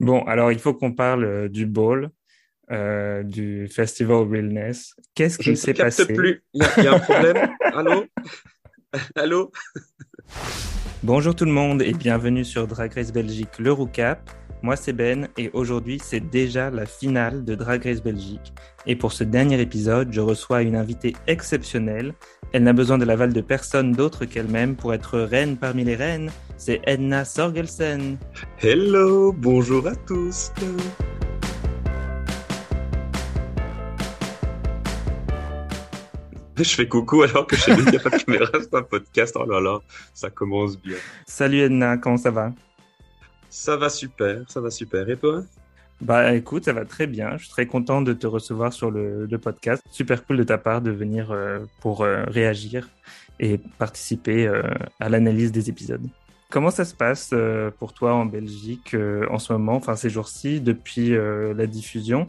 [0.00, 2.10] Bon, alors il faut qu'on parle euh, du ball,
[2.70, 4.94] euh, du Festival Realness.
[5.14, 6.12] Qu'est-ce Je ne qui te s'est capte passé?
[6.12, 6.42] plus.
[6.52, 7.48] Il y a, il y a un problème?
[7.72, 8.04] Allô?
[9.16, 9.50] Allô?
[11.04, 14.30] Bonjour tout le monde et bienvenue sur Drag Race Belgique, le Roucap.
[14.62, 18.54] Moi c'est Ben et aujourd'hui c'est déjà la finale de Drag Race Belgique.
[18.86, 22.14] Et pour ce dernier épisode, je reçois une invitée exceptionnelle.
[22.54, 26.30] Elle n'a besoin de l'aval de personne d'autre qu'elle-même pour être reine parmi les reines.
[26.56, 28.16] C'est Edna Sorgelsen.
[28.62, 30.52] Hello, bonjour à tous.
[36.58, 38.82] Je fais coucou alors que chez nous, il n'y a pas de caméra, c'est un
[38.82, 39.36] podcast.
[39.38, 39.80] Oh là là,
[40.12, 40.96] ça commence bien.
[41.26, 42.52] Salut Edna, comment ça va?
[43.50, 45.08] Ça va super, ça va super.
[45.08, 45.42] Et toi?
[46.00, 47.36] Bah écoute, ça va très bien.
[47.38, 49.82] Je suis très content de te recevoir sur le, le podcast.
[49.90, 52.88] Super cool de ta part de venir euh, pour euh, réagir
[53.40, 54.62] et participer euh,
[55.00, 56.06] à l'analyse des épisodes.
[56.50, 57.34] Comment ça se passe
[57.80, 58.94] pour toi en Belgique
[59.28, 62.28] en ce moment, enfin ces jours-ci, depuis la diffusion?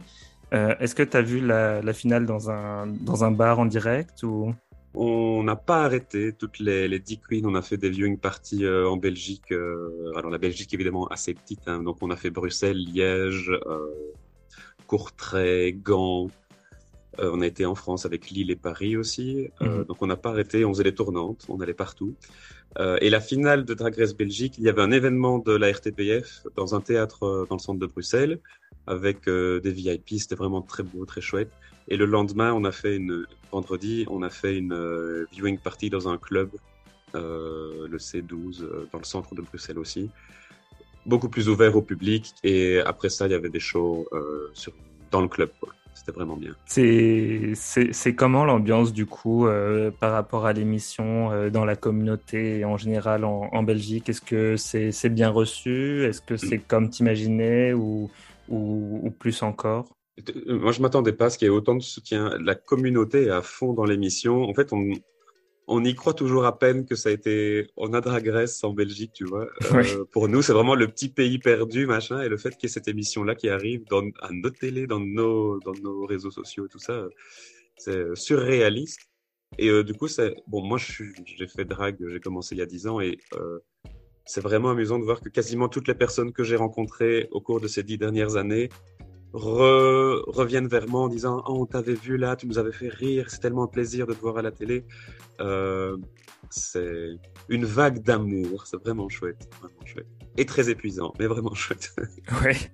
[0.56, 3.66] Euh, est-ce que tu as vu la, la finale dans un, dans un bar en
[3.66, 4.54] direct ou...
[4.98, 7.42] On n'a pas arrêté toutes les, les 10 queens.
[7.44, 9.52] On a fait des viewing parties euh, en Belgique.
[9.52, 13.52] euh, alors la Belgique évidemment assez petite, hein, donc on a fait Bruxelles, Liège,
[14.86, 16.28] Courtrai, Gand.
[17.18, 19.48] On a été en France avec Lille et Paris aussi.
[19.60, 19.84] Mhm.
[19.84, 20.64] Donc on n'a pas arrêté.
[20.64, 22.14] On faisait les tournantes, on allait partout.
[22.78, 25.70] Euh, et la finale de Drag Race Belgique, il y avait un événement de la
[25.70, 28.38] RTBF dans un théâtre euh, dans le centre de Bruxelles
[28.86, 30.18] avec euh, des VIP.
[30.18, 31.50] C'était vraiment très beau, très chouette.
[31.88, 36.08] Et le lendemain, on a fait une vendredi, on a fait une viewing party dans
[36.08, 36.50] un club,
[37.14, 40.10] le C12, euh, dans le centre de Bruxelles aussi,
[41.06, 42.34] beaucoup plus ouvert au public.
[42.42, 44.08] Et après ça, il y avait des shows
[45.10, 45.50] dans le club.
[45.60, 45.72] quoi.
[46.06, 46.52] C'était vraiment bien.
[46.66, 52.64] C'est, comment l'ambiance du coup euh, par rapport à l'émission euh, dans la communauté et
[52.64, 54.08] en général en, en Belgique?
[54.08, 56.04] Est-ce que c'est, bien reçu?
[56.04, 58.08] Est-ce que c'est comme t'imaginais ou,
[58.48, 59.96] ou, ou plus encore?
[60.46, 62.38] Euh, Moi, je m'attendais pas à ce qu'il y ait autant de soutien.
[62.38, 64.44] La communauté est à fond dans l'émission.
[64.44, 64.92] En fait, on,
[65.68, 67.66] on y croit toujours à peine que ça a été.
[67.76, 69.48] On a Drag Race en Belgique, tu vois.
[69.72, 70.06] Euh, Oui.
[70.12, 72.22] Pour nous, c'est vraiment le petit pays perdu, machin.
[72.22, 75.00] Et le fait qu'il y ait cette émission-là qui arrive dans, à nos télés, dans
[75.00, 77.06] nos, dans nos réseaux sociaux et tout ça,
[77.76, 79.00] c'est surréaliste.
[79.58, 80.64] Et euh, du coup, c'est bon.
[80.64, 83.58] Moi, j'ai fait drag, j'ai commencé il y a 10 ans et euh,
[84.24, 87.60] c'est vraiment amusant de voir que quasiment toutes les personnes que j'ai rencontrées au cours
[87.60, 88.68] de ces dix dernières années
[89.36, 92.88] re- reviennent vers moi en disant oh, on t'avait vu là, tu nous avais fait
[92.88, 94.84] rire, c'est tellement un plaisir de te voir à la télé.
[95.40, 95.96] Euh,
[96.50, 97.16] c'est
[97.48, 100.06] une vague d'amour, c'est vraiment chouette, vraiment chouette.
[100.36, 101.94] Et très épuisant, mais vraiment chouette.
[102.42, 102.56] Ouais.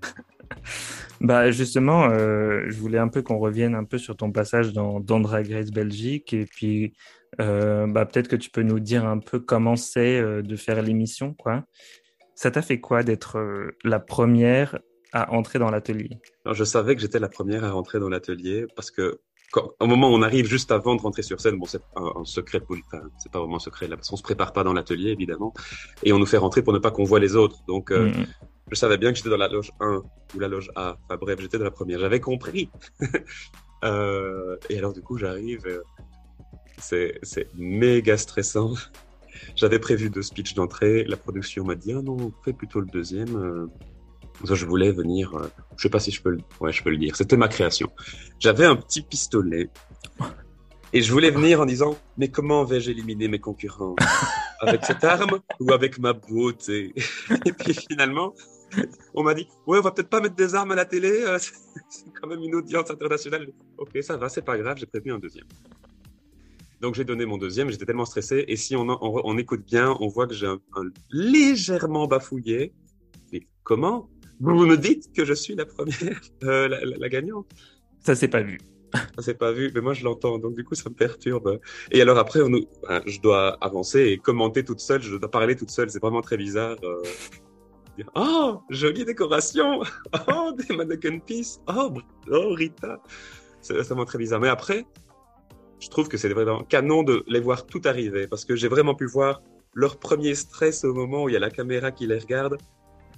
[1.20, 4.98] Bah justement, euh, je voulais un peu qu'on revienne un peu sur ton passage dans,
[4.98, 6.94] dans Drag Belgique et puis
[7.40, 11.32] euh, bah, peut-être que tu peux nous dire un peu comment c'est de faire l'émission,
[11.32, 11.64] quoi.
[12.34, 13.38] Ça t'a fait quoi d'être
[13.84, 14.80] la première
[15.12, 16.18] à entrer dans l'atelier?
[16.44, 19.86] Alors, je savais que j'étais la première à rentrer dans l'atelier parce que quand, au
[19.86, 22.60] moment où on arrive juste avant de rentrer sur scène, bon, c'est un, un secret
[22.60, 25.10] pour, enfin, c'est pas vraiment un secret là, parce qu'on se prépare pas dans l'atelier,
[25.10, 25.52] évidemment,
[26.02, 27.62] et on nous fait rentrer pour ne pas qu'on voit les autres.
[27.66, 28.26] Donc, euh, Mm.
[28.70, 30.02] je savais bien que j'étais dans la loge 1
[30.34, 30.96] ou la loge A.
[31.04, 31.98] Enfin bref, j'étais dans la première.
[31.98, 32.70] J'avais compris.
[33.84, 35.66] Euh, et alors, du coup, j'arrive.
[35.66, 35.82] euh,
[36.78, 38.74] C'est, c'est méga stressant.
[39.56, 41.02] J'avais prévu deux speeches d'entrée.
[41.04, 43.36] La production m'a dit, ah non, fais plutôt le deuxième.
[44.44, 46.96] Je voulais venir, euh, je sais pas si je peux le, ouais, je peux le
[46.98, 47.16] dire.
[47.16, 47.90] C'était ma création.
[48.38, 49.70] J'avais un petit pistolet.
[50.92, 53.94] Et je voulais venir en disant, mais comment vais-je éliminer mes concurrents?
[54.60, 56.94] Avec cette arme ou avec ma beauté?
[57.46, 58.32] Et puis finalement,
[59.14, 61.38] on m'a dit, ouais, on va peut-être pas mettre des armes à la télé, euh,
[61.38, 61.52] c'est
[61.88, 63.48] c'est quand même une audience internationale.
[63.78, 65.46] Ok, ça va, c'est pas grave, j'ai prévu un deuxième.
[66.80, 69.64] Donc j'ai donné mon deuxième, j'étais tellement stressé, et si on, en- on, on écoute
[69.64, 72.72] bien, on voit que j'ai un, un légèrement bafouillé.
[73.32, 74.08] Mais comment
[74.44, 77.48] Vous me dites que je suis la première, euh, la, la- la gagnante
[78.00, 78.58] Ça s'est pas vu.
[79.16, 81.60] ça s'est pas vu, mais moi je l'entends, donc du coup ça me perturbe.
[81.92, 82.64] Et alors après, on nous...
[83.06, 86.36] je dois avancer et commenter toute seule, je dois parler toute seule, c'est vraiment très
[86.36, 86.76] bizarre.
[86.84, 87.00] euh,
[88.14, 89.82] Oh, jolie décoration
[90.28, 91.92] Oh, des mannequin pieces Oh,
[92.30, 93.00] oh Rita
[93.60, 94.40] C'est vraiment très bizarre.
[94.40, 94.86] Mais après,
[95.78, 98.94] je trouve que c'est vraiment canon de les voir tout arriver, parce que j'ai vraiment
[98.94, 99.42] pu voir
[99.74, 102.56] leur premier stress au moment où il y a la caméra qui les regarde.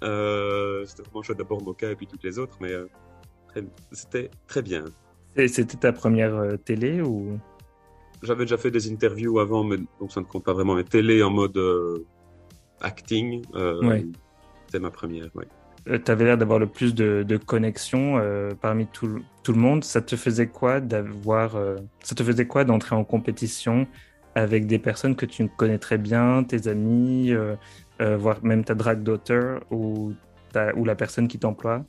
[0.04, 2.86] Euh, c'était vraiment chouette d'abord Moka et puis toutes les autres, mais euh,
[3.92, 4.84] c'était très bien.
[5.36, 7.38] Et C'était ta première euh, télé ou...
[8.22, 10.74] J'avais déjà fait des interviews avant, mais donc ça ne compte pas vraiment.
[10.74, 12.04] Mais télé en mode euh,
[12.80, 14.06] acting, Ouais.
[14.70, 15.28] c'est ma première.
[15.34, 15.46] Ouais.
[16.00, 18.20] tu avais l'air d'avoir le plus de, de connexions
[18.62, 19.84] parmi tout, le- tout le monde.
[19.84, 21.56] Ça te faisait quoi d'avoir,
[22.02, 23.86] ça te faisait quoi d'entrer en compétition
[24.34, 27.32] avec des personnes que tu connais très bien, tes amis,
[28.00, 30.14] euh, voire même ta drag daughter, ou
[30.52, 31.84] la personne qui t'emploie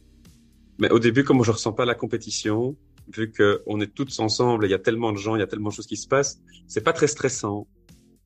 [0.79, 2.75] Mais au début, comme je ressens pas la compétition,
[3.13, 5.69] vu qu'on est tous ensemble, il y a tellement de gens, il y a tellement
[5.69, 7.67] de choses qui se passent, c'est pas très stressant.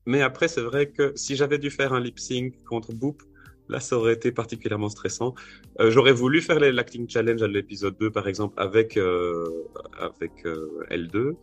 [0.06, 3.22] Mais après, c'est vrai que si j'avais dû faire un lip sync contre Boop,
[3.68, 5.34] là, ça aurait été particulièrement stressant.
[5.80, 9.68] Euh, J'aurais voulu faire l'acting challenge à l'épisode 2, par exemple, avec, euh,
[9.98, 10.44] avec
[10.90, 11.36] L2.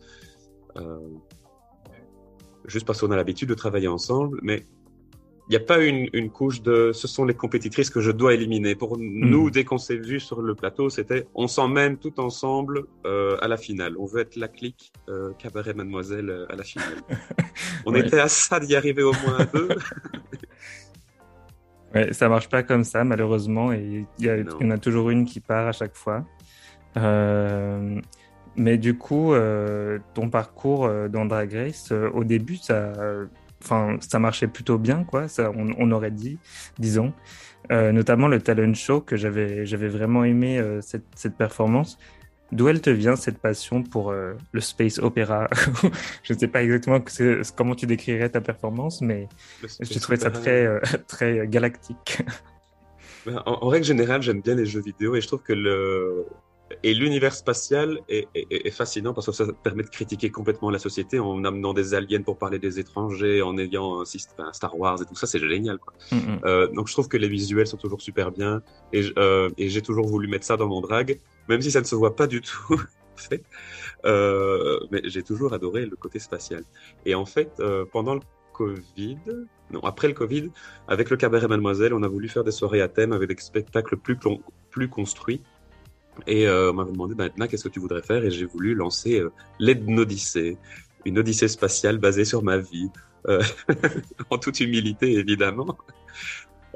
[0.76, 0.98] Euh,
[2.66, 4.66] juste parce qu'on a l'habitude de travailler ensemble, mais
[5.48, 8.34] il n'y a pas une, une, couche de ce sont les compétitrices que je dois
[8.34, 8.74] éliminer.
[8.74, 9.02] Pour mmh.
[9.02, 13.48] nous, dès qu'on s'est vu sur le plateau, c'était on s'emmène tout ensemble euh, à
[13.48, 13.94] la finale.
[13.98, 16.96] On veut être la clique euh, Cabaret Mademoiselle euh, à la finale.
[17.86, 18.00] on ouais.
[18.00, 19.68] était à ça d'y arriver au moins à deux.
[21.94, 23.72] ouais, ça marche pas comme ça, malheureusement.
[23.72, 26.26] Et il y, y, en a toujours une qui part à chaque fois.
[28.54, 29.32] Mais du coup,
[30.12, 32.92] ton parcours dans Drag Race, au début, ça,
[33.62, 35.28] enfin, ça marchait plutôt bien, quoi.
[35.28, 36.38] Ça, on, on aurait dit,
[36.78, 37.12] disons.
[37.70, 41.98] notamment le talent show que j'avais, j'avais vraiment aimé cette, cette performance.
[42.50, 45.48] D'où elle te vient cette passion pour le space opéra?
[46.22, 46.98] Je ne sais pas exactement
[47.56, 49.28] comment tu décrirais ta performance, mais
[49.80, 50.66] j'ai trouvé ça très,
[51.08, 52.22] très galactique.
[53.26, 56.26] En, en, règle générale, j'aime bien les jeux vidéo et je trouve que le,
[56.82, 60.78] et l'univers spatial est, est, est, fascinant parce que ça permet de critiquer complètement la
[60.78, 65.06] société en amenant des aliens pour parler des étrangers, en ayant un, Star Wars et
[65.06, 65.78] tout ça, c'est génial.
[65.78, 65.94] Quoi.
[66.12, 66.38] Mm -hmm.
[66.44, 68.54] euh, donc je trouve que les visuels sont toujours super bien
[68.92, 71.08] et, euh, et j'ai toujours voulu mettre ça dans mon drag,
[71.48, 72.76] même si ça ne se voit pas du tout.
[73.18, 73.42] fait.
[74.04, 76.62] Euh, mais j'ai toujours adoré le côté spatial.
[77.04, 78.20] Et en fait, euh, pendant le
[78.52, 79.18] Covid,
[79.70, 80.50] non, après le Covid,
[80.86, 83.96] avec le cabaret Mademoiselle, on a voulu faire des soirées à thème avec des spectacles
[83.96, 84.18] plus,
[84.70, 85.42] plus construits.
[86.26, 88.24] Et euh, on m'avait demandé maintenant qu'est-ce que tu voudrais faire?
[88.24, 90.58] Et j'ai voulu lancer euh, l'Ethnodyssée,
[91.04, 92.88] une odyssée spatiale basée sur ma vie,
[93.26, 93.42] euh,
[94.30, 95.78] en toute humilité évidemment.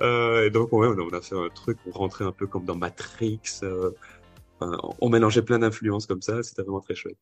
[0.01, 2.77] Euh, et donc ouais, on a fait un truc, on rentrait un peu comme dans
[2.77, 3.91] Matrix, euh,
[4.61, 7.19] enfin, on mélangeait plein d'influences comme ça, c'était vraiment très chouette.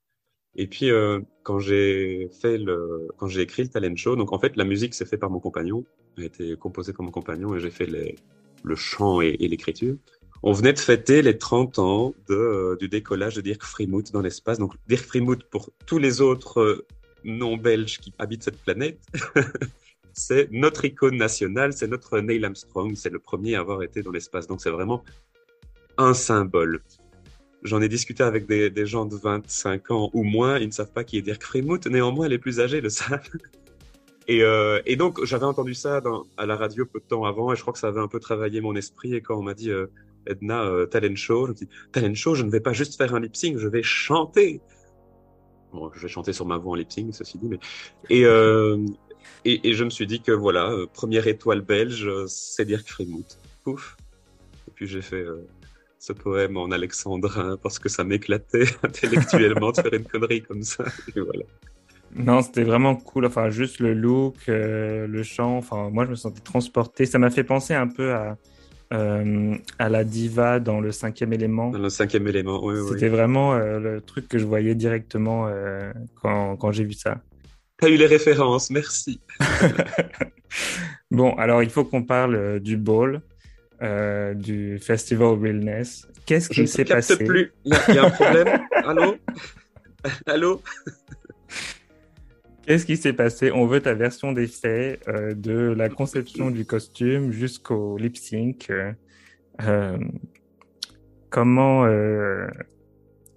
[0.56, 4.38] Et puis euh, quand j'ai fait le, quand j'ai écrit le talent show, donc en
[4.38, 5.84] fait la musique s'est faite par mon compagnon,
[6.18, 8.16] a été composée par mon compagnon et j'ai fait les,
[8.62, 9.96] le chant et l'écriture
[10.42, 14.58] on venait de fêter les 30 ans euh, du décollage de Dirk Frimouth dans l'espace.
[14.58, 16.86] Donc Dirk Frimouth, pour tous les autres euh,
[17.24, 18.98] non-belges qui habitent cette planète,
[20.14, 24.12] c'est notre icône nationale, c'est notre Neil Armstrong, c'est le premier à avoir été dans
[24.12, 24.46] l'espace.
[24.46, 25.04] Donc c'est vraiment
[25.98, 26.82] un symbole.
[27.62, 31.04] J'en ai discuté avec des, gens de 25 ans ou moins, ils ne savent pas
[31.04, 33.28] qui est Dirk Frimouth, néanmoins les plus âgés le savent.
[34.28, 36.00] Et, euh, et donc j'avais entendu ça
[36.36, 38.20] à la radio peu de temps avant et je crois que ça avait un peu
[38.20, 39.72] travaillé mon esprit et quand on m'a dit...
[40.26, 41.46] Edna euh, talent show.
[41.46, 43.68] Je me dis, talent show, je ne vais pas juste faire un lip sync, je
[43.68, 44.60] vais chanter.
[45.72, 48.84] Bon, je vais chanter sur ma voix en lip sync, ceci dit, euh,
[49.44, 52.88] et, et je me suis dit que voilà, euh, première étoile belge, euh, c'est Dirk
[52.88, 53.38] Frimouth.
[53.64, 53.96] Pouf.
[54.68, 55.24] Et puis j'ai fait
[55.98, 60.84] ce poème en alexandrin parce que ça m'éclatait intellectuellement de faire une connerie comme ça.
[62.16, 63.26] Non, c'était vraiment cool.
[63.26, 65.58] Enfin, juste le look, le chant.
[65.58, 67.06] Enfin, moi, je me sentais transporté.
[67.06, 68.36] Ça m'a fait penser un peu à
[68.92, 71.70] euh, à la diva dans le cinquième élément.
[71.70, 72.74] Dans le cinquième élément, oui.
[72.88, 73.10] C'était oui.
[73.10, 77.20] vraiment euh, le truc que je voyais directement euh, quand, quand j'ai vu ça.
[77.78, 79.20] T'as eu les références, merci.
[81.10, 83.22] bon, alors il faut qu'on parle du ball,
[84.34, 86.08] du Festival Realness.
[86.26, 87.16] Qu'est-ce qui s'est passé?
[87.16, 87.52] plus.
[87.64, 88.60] Il y, y, a un problème.
[88.84, 89.16] Allô?
[90.26, 90.62] Allô?
[92.70, 93.50] Qu'est-ce qui s'est passé?
[93.50, 98.70] On veut ta version des faits, euh, de la conception du costume jusqu'au lip sync.
[99.60, 99.98] Euh,
[101.30, 102.46] comment, euh,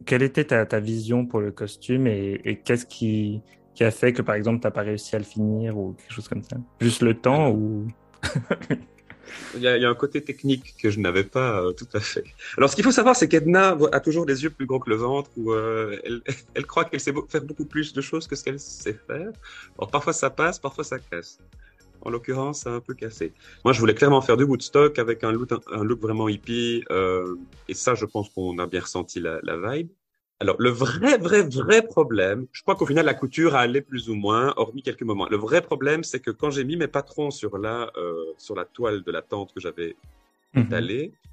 [0.05, 3.41] quelle était ta, vision pour le costume et, qu'est-ce qui,
[3.73, 6.27] qui, a fait que par exemple t'as pas réussi à le finir ou quelque chose
[6.27, 6.57] comme ça?
[6.79, 7.87] Juste le temps ou?
[9.55, 12.23] il y, y, a, un côté technique que je n'avais pas euh, tout à fait.
[12.57, 14.95] Alors, ce qu'il faut savoir, c'est qu'Edna a toujours les yeux plus grands que le
[14.95, 16.21] ventre, ou euh, elle,
[16.55, 19.31] elle, croit qu'elle sait faire beaucoup plus de choses que ce qu'elle sait faire.
[19.77, 21.39] Alors, parfois ça passe, parfois ça casse.
[22.01, 23.31] En l'occurrence, ça a un peu cassé.
[23.63, 27.35] Moi, je voulais clairement faire du Woodstock avec un look, un look vraiment hippie, euh,
[27.69, 29.89] et ça, je pense qu'on a bien ressenti la, la vibe.
[30.43, 34.09] Alors, le vrai, vrai, vrai problème, je crois qu'au final, la couture a allé plus
[34.09, 35.29] ou moins, hormis quelques moments.
[35.29, 38.65] Le vrai problème, c'est que quand j'ai mis mes patrons sur la, euh, sur la
[38.65, 39.95] toile de la tente que j'avais
[40.53, 41.27] étalée, mmh.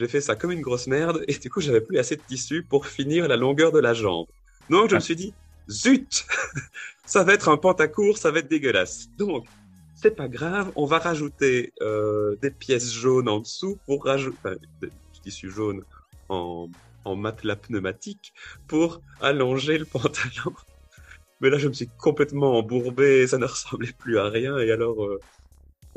[0.00, 2.64] j'ai fait ça comme une grosse merde, et du coup, j'avais plus assez de tissu
[2.64, 4.26] pour finir la longueur de la jambe.
[4.68, 4.98] Donc, je ah.
[4.98, 5.32] me suis dit,
[5.70, 6.26] zut,
[7.06, 9.10] ça va être un pantacourt, ça va être dégueulasse.
[9.16, 9.46] Donc,
[9.94, 14.56] c'est pas grave, on va rajouter euh, des pièces jaunes en dessous pour rajouter, enfin,
[14.80, 14.90] du
[15.22, 15.84] tissu jaune
[16.28, 16.68] en
[17.04, 18.32] en matelas pneumatique
[18.68, 20.54] pour allonger le pantalon.
[21.40, 24.56] Mais là, je me suis complètement embourbé, ça ne ressemblait plus à rien.
[24.58, 25.20] Et alors, euh,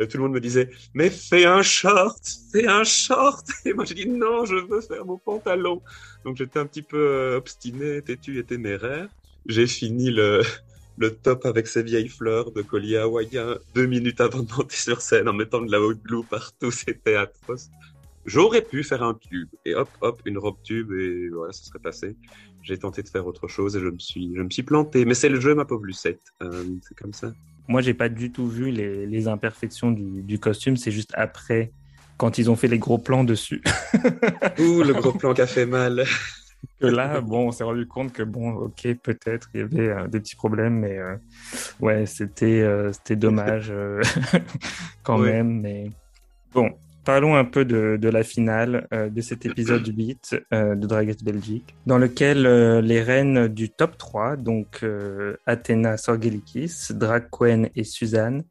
[0.05, 2.19] tout le monde me disait, mais fais un short,
[2.51, 3.47] fais un short.
[3.65, 5.81] Et moi, j'ai dit, non, je veux faire mon pantalon.
[6.23, 9.07] Donc, j'étais un petit peu euh, obstiné, têtu et téméraire.
[9.47, 10.41] J'ai fini le,
[10.97, 15.01] le top avec ses vieilles fleurs de collier hawaïen deux minutes avant de monter sur
[15.01, 16.71] scène en mettant de la haute glue partout.
[16.71, 17.69] C'était atroce.
[18.27, 21.79] J'aurais pu faire un tube et hop, hop, une robe tube et voilà, ça serait
[21.79, 22.15] passé.
[22.61, 25.05] J'ai tenté de faire autre chose et je me suis, je me suis planté.
[25.05, 26.21] Mais c'est le jeu, ma pauvre Lucette.
[26.43, 27.31] Euh, c'est comme ça.
[27.67, 30.77] Moi, j'ai pas du tout vu les, les imperfections du, du costume.
[30.77, 31.71] C'est juste après,
[32.17, 33.63] quand ils ont fait les gros plans dessus.
[34.59, 36.03] Ouh, le gros plan qui a fait mal.
[36.79, 40.07] que là, bon, on s'est rendu compte que bon, ok, peut-être il y avait euh,
[40.07, 41.15] des petits problèmes, mais euh,
[41.79, 43.73] ouais, c'était euh, c'était dommage
[45.03, 45.61] quand même.
[45.61, 45.89] Mais
[46.53, 46.71] bon,
[47.07, 51.23] parlons un peu de, la finale euh, de cet épisode 8 euh, de Drag Race
[51.23, 57.69] Belgique, dans lequel euh, les reines du top 3, donc euh, Athéna Sorgelikis, Drag Queen
[57.77, 58.43] et Suzanne,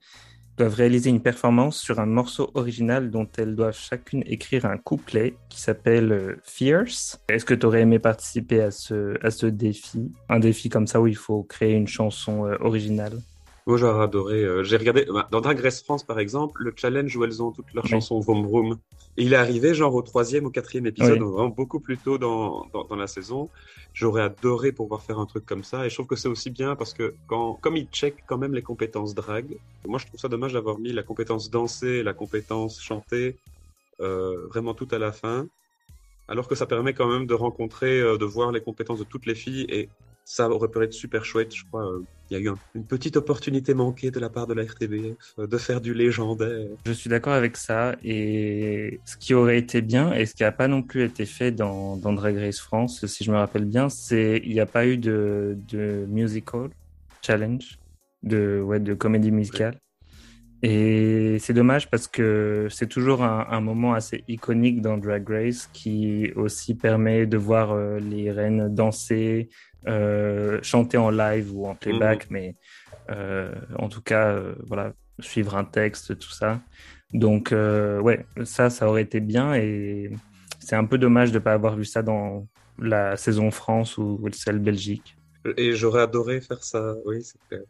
[0.56, 5.34] doivent réaliser une performance sur un morceau original dont elles doivent chacune écrire un couplet
[5.50, 7.20] qui s'appelle Fierce.
[7.28, 10.10] Est-ce que tu aurais aimé participer à ce, à ce défi?
[10.30, 13.18] Un défi comme ça où il faut créer une chanson originale?
[13.66, 14.44] Moi, j'aurais adoré.
[14.44, 17.50] euh, J'ai regardé bah, dans Drag Race France, par exemple, le challenge où elles ont
[17.52, 17.90] toutes leurs Oui.
[17.90, 18.78] chansons Vroom Vroom.
[19.16, 21.28] Et il est arrivé genre au troisième, au quatrième épisode, Oui.
[21.32, 23.50] vraiment beaucoup plus tôt dans, dans, dans la saison.
[23.92, 25.84] J'aurais adoré pouvoir faire un truc comme ça.
[25.86, 28.54] Et je trouve que c'est aussi bien parce que quand, comme ils checkent quand même
[28.54, 32.80] les compétences drag, moi je trouve ça dommage d'avoir mis la compétence danser, la compétence
[32.80, 33.40] chanter
[34.00, 35.48] euh, vraiment tout à la fin.
[36.28, 39.26] Alors que ça permet quand même de rencontrer, euh, de voir les compétences de toutes
[39.26, 39.92] les filles et
[40.28, 41.86] ça aurait pu être super chouette, je crois.
[41.86, 44.64] euh, Il y a eu un- une petite opportunité manquée de la part de la
[44.64, 46.66] RTBF euh, de faire du légendaire.
[46.84, 47.94] Je suis d'accord avec ça.
[48.02, 51.52] Et ce qui aurait été bien, et ce qui n'a pas non plus été fait
[51.52, 54.84] dans, dans Drag Race France, si je me rappelle bien, c'est il n'y a pas
[54.88, 56.70] eu de, de musical
[57.24, 57.78] challenge,
[58.24, 59.78] de, ouais, de comédie musicale.
[60.62, 65.68] Et c'est dommage parce que c'est toujours un, un moment assez iconique dans Drag Race
[65.72, 69.48] qui aussi permet de voir euh, les reines danser,
[70.62, 72.56] chanter en live ou en playback, mais
[73.10, 76.60] euh, en tout cas, euh, voilà, suivre un texte, tout ça.
[77.12, 80.10] Donc, euh, ouais, ça, ça aurait été bien et
[80.58, 82.46] c'est un peu dommage de ne pas avoir vu ça dans
[82.78, 85.16] la saison France ou celle Belgique.
[85.56, 87.62] Et j'aurais adoré faire ça, oui, c'est clair.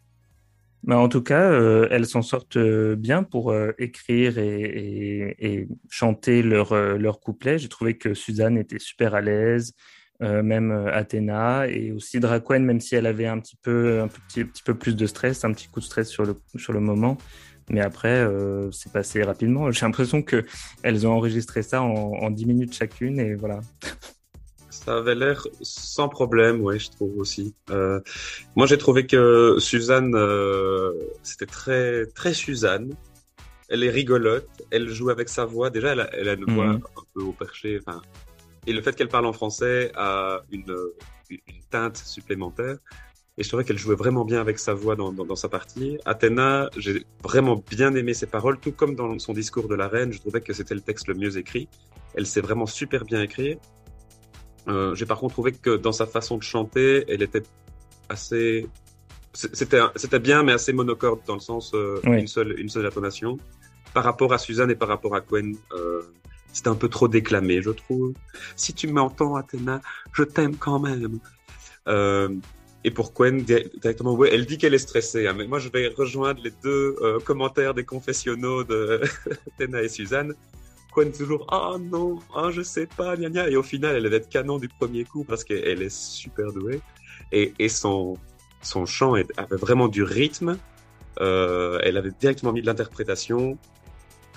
[0.82, 5.46] Mais en tout cas, euh, elles s'en sortent euh, bien pour euh, écrire et, et,
[5.60, 7.58] et chanter leur, euh, leur couplet.
[7.58, 9.74] J'ai trouvé que Suzanne était super à l'aise,
[10.22, 14.08] euh, même euh, Athéna, et aussi Draquen, même si elle avait un petit peu, un
[14.08, 16.80] petit, petit peu plus de stress, un petit coup de stress sur le, sur le
[16.80, 17.16] moment.
[17.68, 19.70] Mais après, euh, c'est passé rapidement.
[19.72, 20.44] J'ai l'impression que
[20.82, 23.60] elles ont enregistré ça en, en 10 minutes chacune, et voilà.
[24.70, 27.54] Ça avait l'air sans problème, ouais, je trouve aussi.
[27.70, 28.00] Euh,
[28.54, 30.92] moi, j'ai trouvé que Suzanne, euh,
[31.24, 32.94] c'était très, très Suzanne.
[33.68, 35.70] Elle est rigolote, elle joue avec sa voix.
[35.70, 36.76] Déjà, elle a, elle a une voix Mhm.
[36.96, 37.80] un peu au perché.
[37.84, 38.00] Enfin,
[38.66, 40.74] et le fait qu'elle parle en français a une,
[41.30, 42.76] une teinte supplémentaire.
[43.38, 45.98] Et je trouvais qu'elle jouait vraiment bien avec sa voix dans, dans, dans sa partie.
[46.06, 50.10] Athéna, j'ai vraiment bien aimé ses paroles, tout comme dans son discours de la reine.
[50.12, 51.68] Je trouvais que c'était le texte le mieux écrit.
[52.14, 53.58] Elle sait vraiment super bien écrire.
[54.68, 57.42] Euh, j'ai par contre trouvé que dans sa façon de chanter, elle était
[58.08, 58.66] assez,
[59.34, 62.20] c'était c'était bien, mais assez monocorde dans le sens euh, Oui.
[62.20, 63.36] une seule une seule intonation.
[63.92, 66.02] Par rapport à Suzanne et par rapport à Gwen, euh,
[66.56, 68.14] c'était un peu trop déclamé, je trouve.
[68.56, 69.82] Si tu m'entends, Athéna,
[70.14, 71.18] je t'aime quand même.
[71.86, 72.30] Euh,
[72.82, 75.26] et pour di- directement, ouais, elle dit qu'elle est stressée.
[75.26, 79.02] hein, mais moi, je vais rejoindre les deux euh, commentaires des confessionnaux de
[79.54, 80.32] Athéna et Suzanne.
[80.94, 83.50] Gwen toujours, ah non, ah je sais pas, gna gna.
[83.50, 86.80] Et au final, elle va être canon du premier coup parce qu'elle est super douée.
[87.32, 88.16] Et, son,
[88.62, 90.56] son chant avait vraiment du rythme.
[91.20, 93.58] Euh, elle avait directement mis de l'interprétation.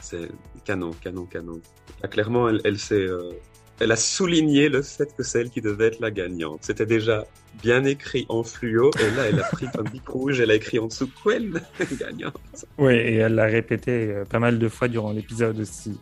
[0.01, 0.29] C'est
[0.65, 1.61] canon, canon, canon.
[2.01, 3.31] Là, clairement, elle, euh,
[3.79, 6.59] elle a souligné le fait que c'est elle qui devait être la gagnante.
[6.61, 7.25] C'était déjà
[7.61, 10.79] bien écrit en fluo, et là, elle a pris un bic rouge, elle a écrit
[10.79, 11.61] en dessous Gwen
[11.99, 12.65] gagnante.
[12.77, 15.97] Oui, et elle l'a répété euh, pas mal de fois durant l'épisode aussi.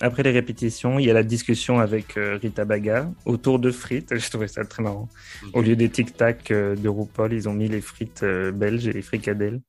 [0.00, 4.16] Après les répétitions, il y a la discussion avec euh, Rita Baga autour de frites.
[4.16, 5.08] Je trouvais ça très marrant.
[5.52, 9.60] Au lieu des tic-tac de RuPaul, ils ont mis les frites belges et les fricadelles.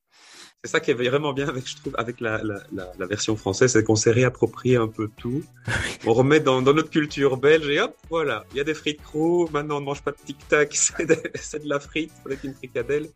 [0.66, 3.38] C'est ça qui est vraiment bien avec, je trouve, avec la, la, la, la version
[3.38, 5.42] française, c'est qu'on s'est réapproprié un peu tout.
[6.06, 9.01] On remet dans, dans notre culture belge et hop, voilà, il y a des frites
[9.01, 13.08] crew, maintenant on ne mange pas de tic-tac, c'est de, la frite avec une fricadelle.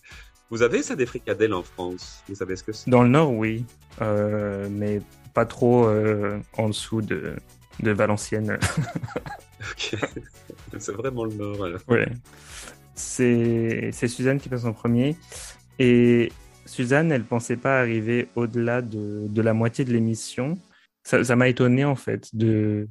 [0.49, 2.23] Vous avez ça des fricadelles en France?
[2.29, 2.89] Vous savez ce que c'est?
[2.89, 3.65] Dans le nord, oui,
[4.01, 5.01] euh, mais
[5.33, 7.35] pas trop euh, en dessous de,
[7.81, 8.57] de Valenciennes.
[9.71, 9.95] Ok.
[10.77, 11.63] C'est vraiment le nord.
[11.63, 11.79] alors.
[11.87, 12.09] Ouais.
[12.95, 15.15] C'est c'est Suzanne qui passe en premier.
[15.79, 16.33] Et
[16.73, 20.57] Suzanne, elle pensait pas arriver au-delà de, de, la moitié de l'émission.
[21.03, 22.87] Ça m'a étonné en fait de,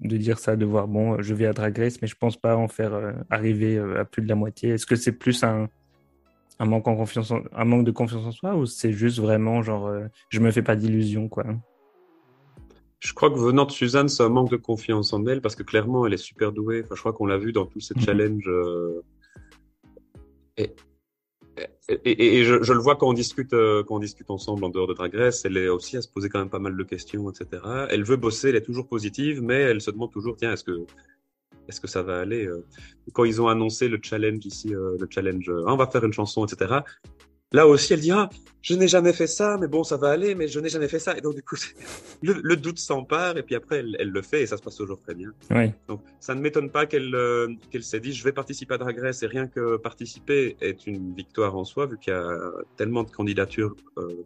[0.00, 2.56] de dire ça, de voir bon, je vais à Drag Race, mais je pense pas
[2.56, 4.70] en faire euh, arriver euh, à plus de la moitié.
[4.70, 5.68] Est-ce que c'est plus un,
[6.58, 9.86] un manque en confiance, un manque de confiance en soi, ou c'est juste vraiment genre,
[9.86, 11.44] euh, je me fais pas d'illusions quoi?
[13.00, 15.62] Je crois que venant de Suzanne, c'est un manque de confiance en elle parce que
[15.62, 16.82] clairement, elle est super douée.
[16.84, 18.02] Enfin, je crois qu'on l'a vu dans tous ces mhm.
[18.02, 18.50] challenges.
[20.56, 20.74] Et,
[22.04, 25.14] et, je, le vois quand on discute, quand on discute ensemble en dehors de Drag
[25.14, 27.62] Race, elle est aussi à se poser quand même pas mal de questions, etc.
[27.90, 30.84] Elle veut bosser, elle est toujours positive, mais elle se demande toujours, tiens, est-ce que
[31.66, 32.46] est-ce que ça va aller
[33.14, 36.80] Quand ils ont annoncé le challenge ici, le challenge, on va faire une chanson, etc.
[37.54, 38.28] Là aussi, elle dit ah,
[38.62, 40.98] je n'ai jamais fait ça, mais bon, ça va aller, mais je n'ai jamais fait
[40.98, 41.16] ça.
[41.16, 41.54] Et donc du coup,
[42.22, 45.14] le, doute s'empare et puis après, elle, le fait et ça se passe toujours très
[45.14, 45.30] bien.
[45.52, 45.70] Oui.
[45.86, 48.98] Donc ça ne m'étonne pas qu'elle euh, qu'elle s'est dit je vais participer à Drag
[48.98, 53.04] Race et rien que participer est une victoire en soi vu qu'il y a tellement
[53.04, 53.76] de candidatures.
[53.98, 54.24] Euh,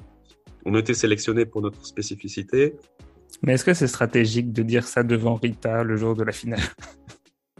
[0.65, 2.77] on a été sélectionnés pour notre spécificité.
[3.43, 6.63] Mais est-ce que c'est stratégique de dire ça devant Rita le jour de la finale?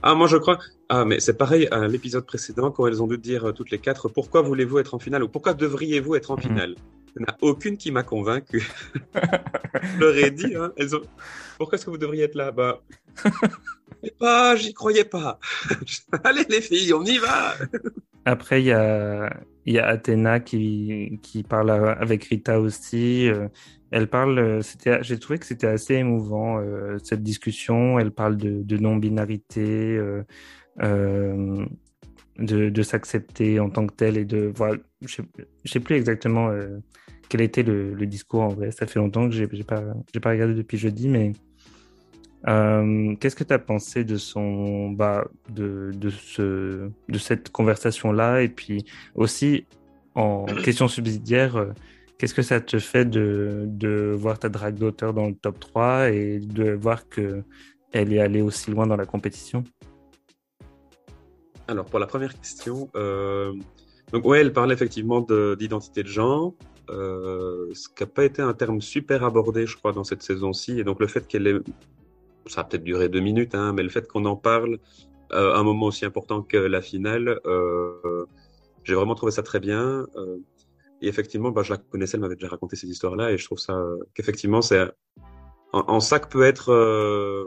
[0.03, 0.59] Ah, moi je crois.
[0.89, 3.79] Ah, mais c'est pareil à l'épisode précédent quand elles ont dû dire euh, toutes les
[3.79, 5.23] quatre pourquoi voulez-vous être en finale?
[5.23, 6.43] ou pourquoi devriez-vous être en mhm.
[6.43, 6.75] finale?
[7.17, 8.71] Il n'y en a aucune qui m'a convaincu.
[9.15, 11.03] je leur ai dit, hein, elles ont...
[11.57, 12.53] pourquoi est-ce que vous devriez être là?
[12.53, 12.81] Bah,
[14.19, 15.39] pas, j'y croyais pas.
[16.25, 17.55] Allez les filles, on y va.
[18.25, 19.31] Après, il y a,
[19.67, 23.29] y a Athéna qui, qui parle avec Rita aussi.
[23.29, 23.49] Euh,
[23.91, 24.63] elle parle, euh,
[25.01, 27.99] j'ai trouvé que c'était assez émouvant euh, cette discussion.
[27.99, 29.99] Elle parle de, non-binarité,
[30.83, 31.67] euh,
[32.39, 34.79] de, s'accepter en tant que telle et de voilà.
[35.03, 35.23] Je sais,
[35.65, 36.51] sais plus exactement
[37.29, 38.71] quel était le, discours en vrai.
[38.73, 39.83] Ça fait longtemps que j'ai, j'ai pas,
[40.23, 41.33] pas regardé depuis jeudi, mais
[42.45, 48.43] qu'est-ce que tu as pensé de son, bah, de, de ce, de cette conversation là
[48.43, 49.67] et puis aussi
[50.15, 51.73] en question subsidiaire
[52.19, 56.11] Qu'est-ce que ça te fait de, de voir ta drague d'auteur dans le top 3
[56.11, 57.45] et de voir que
[57.93, 59.63] elle est allée aussi loin dans la compétition?
[61.69, 63.53] Alors, pour la première question, euh...
[64.13, 66.55] donc ouais, elle parle effectivement d'identité de, genre,
[66.91, 70.81] euh, ce qui n'a pas été un terme super abordé, je crois, dans cette saison-ci.
[70.81, 71.61] Et donc, le fait qu'elle ait...
[72.47, 74.79] Ça a peut-être duré deux minutes, hein, mais le fait qu'on en parle
[75.33, 78.25] euh, à un moment aussi important que la finale, euh,
[78.85, 80.07] j'ai vraiment trouvé ça très bien.
[80.17, 80.39] Euh,
[81.01, 83.59] et effectivement, bah, je la connaissais, elle m'avait déjà raconté ces histoires-là, et je trouve
[83.59, 84.83] ça euh, qu'effectivement, c'est
[85.73, 87.47] en, en, ça que peut être euh,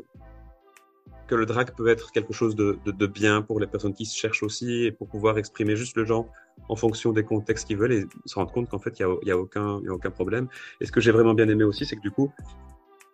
[1.28, 4.18] que le drag peut être quelque chose de, de, bien pour les personnes qui se
[4.18, 6.28] cherchent aussi et pour pouvoir exprimer juste le genre
[6.68, 9.16] en fonction des contextes qu'ils veulent et se rendre compte qu'en fait il y a,
[9.24, 10.50] y a aucun a aucun problème.
[10.82, 12.32] Et ce que j'ai vraiment bien aimé aussi, c'est que du coup,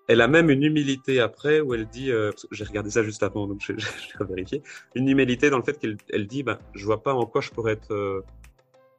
[0.07, 3.47] elle a même une humilité après où elle dit, euh, j'ai regardé ça juste avant
[3.47, 4.63] donc je, vais vérifier,
[4.95, 7.51] une humilité dans le fait qu'elle elle dit, bah, je vois pas en quoi je
[7.51, 8.23] pourrais être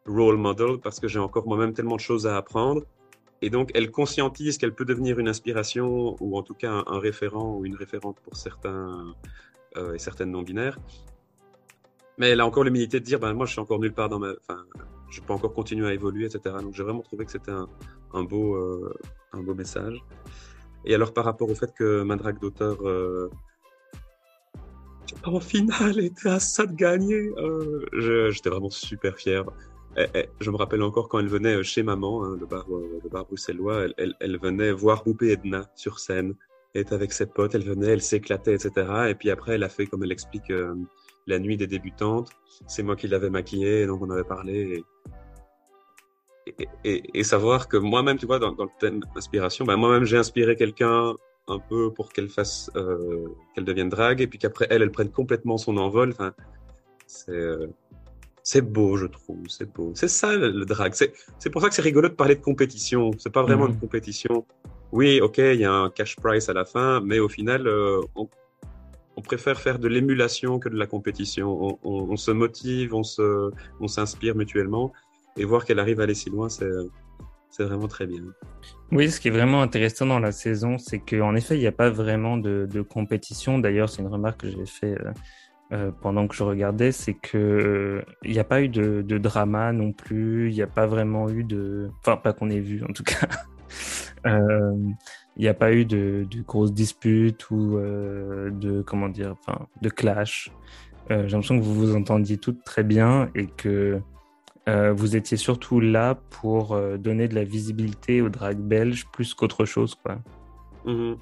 [0.08, 2.82] role model parce que j'ai encore moi-même tellement de choses à apprendre.
[3.40, 7.56] Et donc, elle conscientise qu'elle peut devenir une inspiration ou en tout cas un, référent
[7.56, 9.14] ou une référente pour certains
[9.76, 10.78] euh, et certaines non-binaires.
[12.18, 14.18] Mais elle a encore l'humilité de dire, ben moi, je suis encore nulle part dans
[14.18, 14.64] ma, enfin,
[15.08, 16.56] je peux encore continuer à évoluer, etc.
[16.60, 17.68] Donc, j'ai vraiment trouvé que c'était un,
[18.12, 18.92] un, beau, euh,
[19.32, 20.02] un beau message.
[20.84, 23.30] Et alors, par rapport au fait que ma drague d'auteur euh,
[25.24, 29.44] en finale était à ça de gagner, euh, j'étais vraiment super fier.
[29.96, 32.66] Eh, eh, je me rappelle encore quand elle venait euh, chez maman, hein, le, bar,
[32.70, 36.34] euh, le bruxellois, elle, venait voir Boupé Edna sur scène,
[36.74, 39.08] elle avec ses potes, elle venait, elle s'éclatait, etc.
[39.08, 40.74] Et puis après, elle a fait, comme elle explique, euh,
[41.26, 42.30] la nuit des débutantes.
[42.66, 44.84] C'est moi qui l'avais maquillée, donc on avait parlé.
[46.84, 51.14] Et, savoir que moi-même, tu vois, dans, le thème inspiration, ben moi-même j'ai inspiré quelqu'un
[51.46, 52.70] un peu pour qu'elle fasse,
[53.54, 56.14] qu'elle devienne drague, et puis qu'après elle, elle prenne complètement son envol.
[57.06, 57.68] C'est
[58.50, 59.92] c'est beau, je trouve, c'est beau.
[59.94, 60.94] C'est ça le, drag.
[60.94, 63.10] C'est pour ça que c'est rigolo de parler de compétition.
[63.18, 63.80] C'est pas vraiment une mhm.
[63.80, 64.46] compétition.
[64.90, 68.00] Oui, ok, il y a un cash price à la fin, mais au final, euh,
[68.16, 68.26] on,
[69.16, 71.46] on, préfère faire de l'émulation que de la compétition.
[71.62, 74.94] On, on, on se motive, on se, on s'inspire mutuellement,
[75.36, 76.70] et voir qu'elle arrive à aller si loin, c'est
[77.50, 78.22] c'est vraiment très bien.
[78.92, 81.72] Oui, ce qui est vraiment intéressant dans la saison, c'est qu'en effet, il n'y a
[81.72, 83.58] pas vraiment de, de compétition.
[83.58, 85.12] D'ailleurs, c'est une remarque que j'ai fait euh,
[85.72, 89.92] euh, pendant que je regardais, c'est que il n'y a pas eu de, drama non
[89.92, 90.50] plus.
[90.50, 93.26] Il n'y a pas vraiment eu de, enfin pas qu'on ait vu en tout cas.
[94.26, 94.74] Euh,
[95.36, 99.88] il n'y a pas eu de, grosses disputes ou euh, de comment dire, enfin de
[99.88, 100.50] clash.
[101.10, 104.00] Euh, J'ai l'impression que vous vous entendiez toutes très bien et que
[104.68, 109.32] euh, vous étiez surtout là pour euh, donner de la visibilité au drag belge plus
[109.32, 110.18] qu'autre chose, quoi.
[110.84, 111.14] Mmh,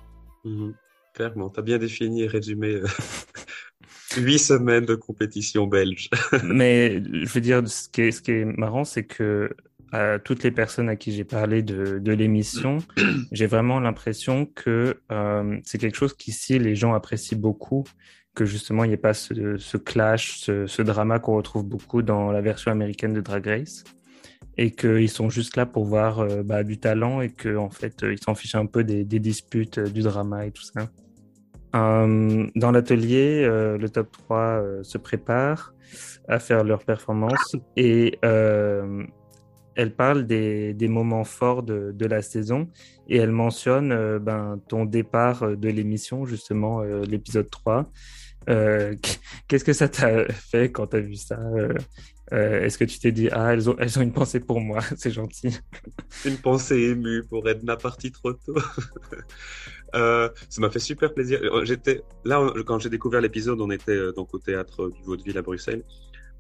[0.44, 0.70] mmh.
[1.14, 2.80] Clairement, tu as bien défini et résumé
[4.16, 6.10] Huit semaines de compétition belge.
[6.44, 9.50] Mais je veux dire, ce qui est, ce qui est marrant, c'est que
[9.92, 12.78] à toutes les personnes à qui j'ai parlé de, de l'émission,
[13.32, 17.84] j'ai vraiment l'impression que euh, c'est quelque chose qu'ici les gens apprécient beaucoup,
[18.34, 22.02] que justement il n'y ait pas ce, ce clash, ce, ce drama qu'on retrouve beaucoup
[22.02, 23.84] dans la version américaine de Drag Race,
[24.58, 28.02] et qu'ils sont juste là pour voir euh, bah, du talent et qu'en en fait
[28.02, 30.90] ils s'en fichent un peu des, des disputes, du drama et tout ça.
[31.76, 35.74] Euh, dans l'atelier, euh, le top 3 euh, se prépare
[36.28, 42.68] à faire leur performance et elle parle des, moments forts de, la saison
[43.08, 47.88] et elle mentionne ben, ton départ de l'émission, justement, l'épisode 3.
[48.46, 51.38] Qu'est-ce que ça t'a fait quand tu as vu ça
[52.32, 55.12] Est-ce que tu t'es dit, ah, elles ont, elles ont une pensée pour moi, c'est
[55.12, 55.58] gentil
[56.24, 58.54] Une pensée émue pour Edna partie trop tôt
[59.94, 61.40] Euh, ça m'a fait super plaisir.
[61.42, 65.38] Euh, j'étais là quand j'ai découvert l'épisode, on était euh, donc au théâtre du Vaudeville
[65.38, 65.84] à Bruxelles,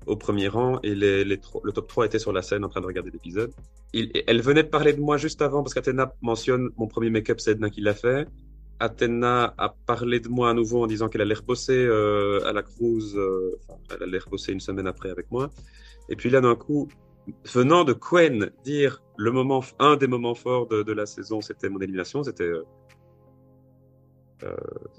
[0.06, 2.80] au premier rang, et les, les, le top 3 était sur la scène en train
[2.80, 3.52] de regarder l'épisode.
[3.94, 7.52] Elle venait de parler de moi juste avant parce qu'Athéna mentionne mon premier make-up, c'est
[7.52, 8.26] Edna qui l'a fait.
[8.78, 12.62] Athéna a parlé de moi à nouveau en disant qu'elle allait rebosser euh, à la
[12.62, 13.58] cruise, euh,
[13.90, 15.50] elle allait rebosser une semaine après avec moi.
[16.08, 16.88] Et puis là, d'un coup,
[17.52, 21.80] venant de Quen dire le moment, un des moments forts de, la saison, c'était mon
[21.80, 22.52] élimination, c'était
[24.42, 24.54] euh,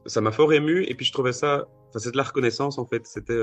[0.07, 2.85] ça m'a fort ému et puis je trouvais ça, enfin c'est de la reconnaissance en
[2.85, 3.05] fait.
[3.05, 3.39] C'était,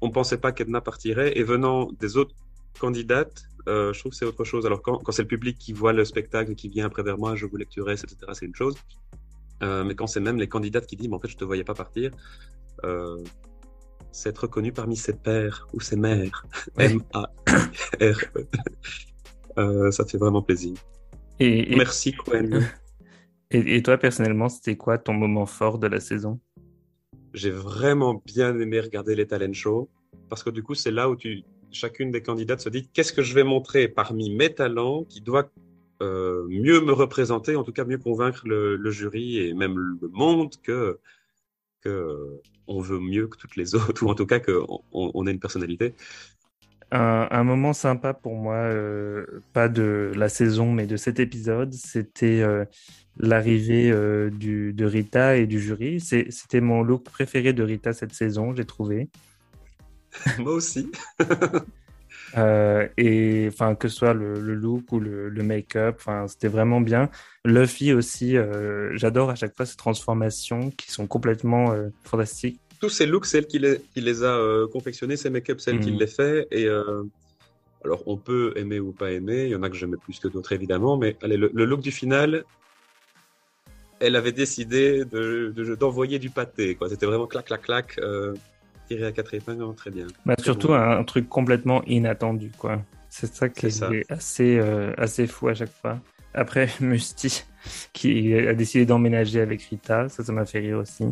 [0.00, 2.34] on pensait pas qu'Edna partirait et venant des autres
[2.80, 4.66] candidates, je trouve que c'est autre chose.
[4.66, 7.16] Alors quand, quand c'est le public qui voit le spectacle et qui vient après vers
[7.16, 8.32] moi, je vous lecturesse, etc.
[8.32, 8.74] C'est une chose.
[9.62, 11.64] Euh, mais quand c'est même les candidates qui disent, mais en fait je te voyais
[11.64, 12.10] pas partir,
[12.84, 13.22] euh,
[14.10, 16.44] c'est être reconnu parmi ses pères ou ses mères.
[16.78, 17.30] M A
[18.00, 18.18] R.
[19.58, 19.90] E.
[19.90, 20.74] ça fait vraiment plaisir.
[21.38, 21.76] Et, et...
[21.76, 22.68] Merci Quen.
[23.54, 26.40] Et, toi, personnellement, c'était quoi ton moment fort de la saison?
[27.34, 29.90] J'ai vraiment bien aimé regarder les talent shows
[30.30, 33.20] parce que du coup, c'est là où tu, chacune des candidates se dit qu'est-ce que
[33.20, 35.50] je vais montrer parmi mes talents qui doit
[36.02, 40.08] euh, mieux me représenter, en tout cas mieux convaincre le, le jury et même le
[40.08, 40.98] monde que,
[41.80, 45.30] que on veut mieux que toutes les autres, ou en tout cas qu'on on a
[45.30, 45.94] une personnalité.
[46.94, 51.72] Un, un, moment sympa pour moi, euh, pas de la saison, mais de cet épisode,
[51.72, 52.66] c'était euh,
[53.16, 56.00] l'arrivée euh, de Rita et du jury.
[56.00, 59.08] C'était mon look préféré de Rita cette saison, j'ai trouvé.
[60.38, 60.92] moi aussi.
[62.36, 66.48] Euh, et enfin que ce soit le, le look ou le, le make-up, enfin c'était
[66.48, 67.10] vraiment bien.
[67.44, 73.06] Luffy aussi, euh, j'adore à chaque fois ces transformations qui sont complètement fantastiques tous ces
[73.06, 75.92] looks, c'est elle qui les, qui les a euh, confectionnés, ces make-up, c'est elle qui
[75.92, 76.00] mhm.
[76.00, 76.48] les fait.
[76.50, 77.04] Et euh,
[77.84, 79.44] alors, on peut aimer ou pas aimer.
[79.44, 80.96] Il y en a que j'aimais plus que d'autres, évidemment.
[80.96, 82.44] Mais allez, le, look du final,
[84.00, 86.76] elle avait décidé d'envoyer de, du pâté.
[86.88, 88.00] C'était vraiment clac, clac, clac.
[88.88, 90.06] Tiré à quatre épingles, hein, très bien.
[90.26, 92.50] Bah, surtout un, truc complètement inattendu.
[92.56, 92.82] quoi.
[93.08, 96.00] C'est ça qui est, est, assez, euh, assez fou à chaque fois.
[96.34, 97.44] Après, Musty,
[97.92, 101.04] qui a décidé d'emménager avec Rita, ça, ça m'a fait rire aussi.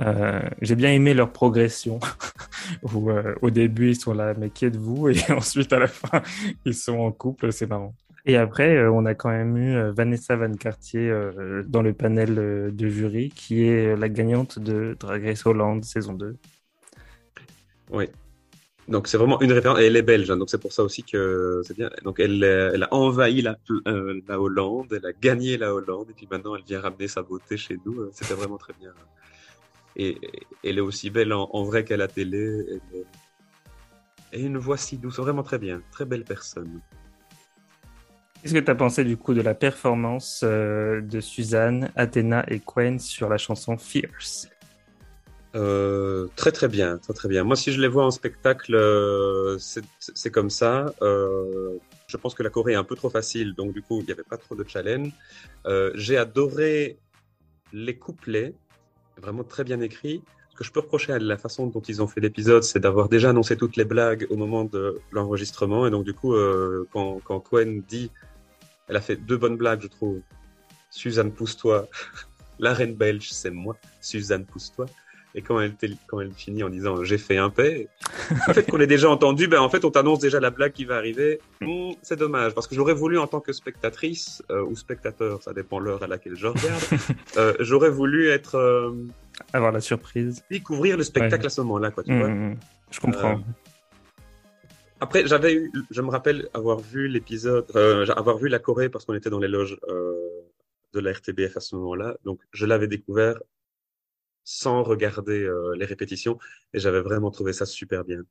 [0.00, 2.00] Euh, j'ai bien aimé leur progression
[2.94, 5.10] où euh, au début ils sont là mais qui êtes-vous?
[5.10, 6.20] Et ensuite à la fin
[6.64, 7.94] ils sont en couple c'est marrant
[8.26, 11.16] et après euh, on a quand même eu Vanessa Van Cartier
[11.68, 16.36] dans le panel de jury qui est la gagnante de Drag Race Holland saison 2
[17.90, 18.06] oui.
[18.86, 21.02] Donc c'est vraiment une référence et elle est belge hein, donc c'est pour ça aussi
[21.02, 21.88] que c'est bien.
[22.02, 26.28] Donc elle, elle a envahi la, la Hollande elle a gagné la Hollande et puis
[26.30, 28.10] maintenant elle vient ramener sa beauté chez nous.
[28.12, 28.92] C'était vraiment très bien.
[29.96, 30.18] Et,
[30.62, 32.64] elle est aussi belle en, vrai qu'à la télé.
[34.32, 36.80] Et une voix si douce, vraiment très bien, très belle personne.
[38.42, 42.60] Qu'est-ce que tu as pensé du coup de la performance euh, de Suzanne, Athéna et
[42.60, 44.48] Quen sur la chanson Fierce?
[45.54, 47.44] Euh, Très très bien, très très bien.
[47.44, 50.92] Moi, si je les vois en spectacle, euh, c'est comme ça.
[51.02, 54.06] Euh, je pense que la Corée est un peu trop facile, donc du coup, il
[54.06, 55.10] n'y avait pas trop de challenge.
[55.66, 56.98] Euh, j'ai adoré
[57.72, 58.54] les couplets
[59.20, 60.22] vraiment très bien écrit.
[60.50, 63.08] Ce que je peux reprocher à la façon dont ils ont fait l'épisode, c'est d'avoir
[63.08, 65.86] déjà annoncé toutes les blagues au moment de l'enregistrement.
[65.86, 66.34] Et donc, du coup,
[66.92, 68.10] quand, quand Cohen dit,
[68.88, 70.20] elle a fait deux bonnes blagues, je trouve.
[70.90, 71.88] Suzanne, pousse-toi.
[72.60, 73.76] la reine belge, c'est moi.
[74.00, 74.86] Suzanne, pousse-toi.
[75.36, 75.74] Et quand elle,
[76.06, 77.88] quand elle finit en disant j'ai fait un paix,
[78.46, 80.84] le fait qu'on l'ait déjà entendu, ben en fait on t'annonce déjà la blague qui
[80.84, 81.40] va arriver.
[81.60, 85.52] Hmm, c'est dommage parce que j'aurais voulu en tant que spectatrice euh, ou spectateur, ça
[85.52, 86.82] dépend l'heure à laquelle je regarde,
[87.36, 88.92] euh, j'aurais voulu être euh,
[89.52, 92.04] avoir la surprise, découvrir le spectacle à ce moment-là, quoi.
[92.04, 92.56] Tu mmh, vois mmh,
[92.92, 93.40] je comprends.
[95.00, 99.14] Après, j'avais eu, je me rappelle avoir vu l'épisode, avoir vu la Corée parce qu'on
[99.14, 99.76] était dans les loges
[100.94, 103.34] de la RTBF à ce moment-là, donc je l'avais découvert
[104.44, 106.38] sans regarder euh, les répétitions
[106.72, 108.22] et j'avais vraiment trouvé ça super bien.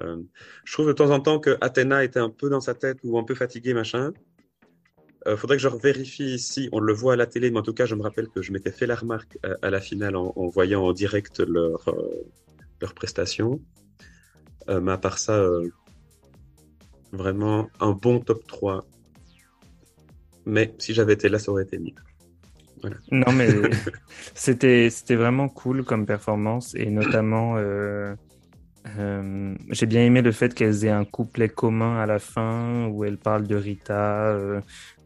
[0.00, 0.22] Euh,
[0.64, 3.18] je trouve de temps en temps que Athéna était un peu dans sa tête ou
[3.18, 4.12] un peu fatigué, machin.
[5.26, 6.70] Il faudrait que je vérifie ici.
[6.72, 8.52] On le voit à la télé, mais en tout cas, je me rappelle que je
[8.52, 11.94] m'étais fait la remarque à, la finale en, voyant en direct leur,
[12.80, 13.60] leur prestation.
[14.66, 15.44] mais à part ça,
[17.12, 18.84] vraiment un bon top 3.
[20.46, 21.92] Mais si j'avais été là, ça aurait été mieux.
[23.10, 23.48] Non, mais
[24.34, 28.14] c'était vraiment cool comme performance et notamment euh,
[28.98, 33.04] euh, j'ai bien aimé le fait qu'elles aient un couplet commun à la fin où
[33.04, 34.60] elles parlent de Rita, euh,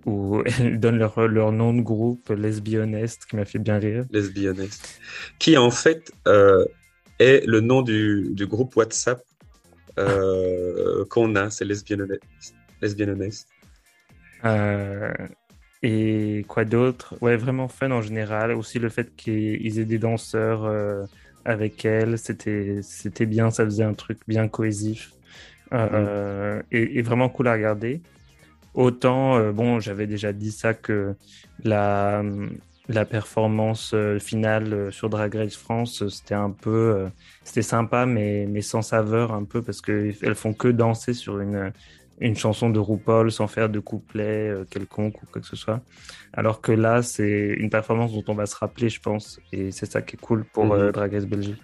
[0.06, 4.04] où elles donnent leur, leur nom de groupe, Lesbionest, qui m'a fait bien rire.
[4.10, 5.00] Lesbionest,
[5.38, 6.12] qui en fait
[7.18, 9.22] est le nom du, du groupe WhatsApp
[9.96, 13.48] qu'on a, c'est Lesbionest.
[14.44, 15.12] Euh,
[15.84, 17.14] et quoi d'autre?
[17.20, 18.52] Ouais, vraiment fun en général.
[18.52, 21.04] Aussi le fait qu'ils aient des danseurs euh,
[21.44, 25.12] avec elle, c'était c'était bien, ça faisait un truc bien cohésif
[25.74, 26.62] euh, mm.
[26.72, 28.00] et, vraiment cool à regarder.
[28.72, 31.14] Autant, euh, bon, j'avais déjà dit ça que
[31.62, 32.22] la
[32.88, 37.06] la performance finale sur Drag Race France, c'était un peu,
[37.42, 41.40] c'était sympa, mais mais sans saveur un peu parce que elles font que danser sur
[41.40, 41.72] une
[42.20, 45.80] une chanson de RuPaul sans faire de couplet euh, quelconque ou quoi que ce soit.
[46.32, 49.40] Alors que là, c'est une performance dont on va se rappeler, je pense.
[49.52, 51.62] Et c'est ça qui est cool pour mm Drag Race Belgique.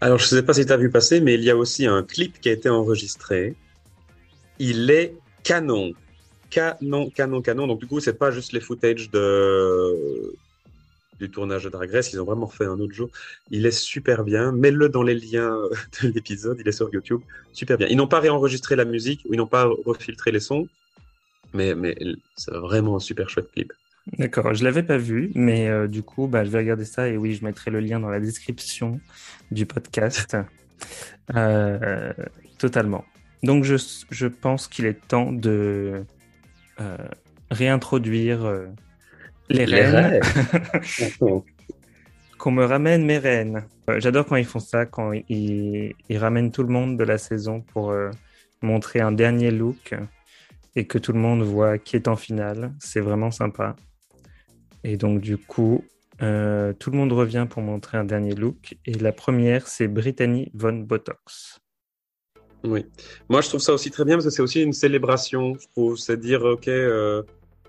[0.00, 1.86] Alors, je ne sais pas si tu as vu passer, mais il y a aussi
[1.86, 3.56] un clip qui a été enregistré.
[4.58, 5.92] Il est canon.
[6.50, 7.66] Canon, canon, canon.
[7.66, 10.36] Donc, du coup, c'est pas juste les footage de,
[11.18, 12.12] du tournage de Drag Race.
[12.12, 13.10] Ils ont vraiment fait un autre jour.
[13.50, 14.52] Il est super bien.
[14.52, 15.56] Mets-le dans les liens
[16.02, 16.58] de l'épisode.
[16.60, 17.20] Il est sur YouTube.
[17.52, 17.86] Super bien.
[17.88, 20.68] Ils n'ont pas réenregistré la musique ou ils n'ont pas refiltré les sons.
[21.54, 21.96] Mais, mais
[22.36, 23.72] c'est vraiment un super chouette clip.
[24.16, 27.16] D'accord, je l'avais pas vu, mais euh, du coup, bah, je vais regarder ça et
[27.16, 29.00] oui, je mettrai le lien dans la description
[29.50, 30.36] du podcast.
[31.34, 32.12] Euh,
[32.56, 33.04] totalement.
[33.42, 33.74] Donc, je,
[34.10, 36.04] je pense qu'il est temps de
[36.80, 36.96] euh,
[37.50, 38.46] réintroduire
[39.50, 40.20] les, reines.
[42.38, 43.64] Qu'on me ramène mes reines.
[43.90, 47.60] Euh, j'adore quand ils font ça, quand ils, ramènent tout le monde de la saison
[47.60, 48.10] pour euh,
[48.62, 49.94] montrer un dernier look
[50.76, 52.72] et que tout le monde voit qui est en finale.
[52.78, 53.74] C'est vraiment sympa.
[54.84, 55.84] Et donc, du coup,
[56.22, 58.76] euh, tout le monde revient pour montrer un dernier look.
[58.86, 61.58] Et la première, c'est Brittany Von Botox.
[62.64, 62.86] Oui.
[63.28, 65.96] Moi, je trouve ça aussi très bien parce que c'est aussi une célébration, je trouve.
[65.96, 66.68] C'est dire, OK,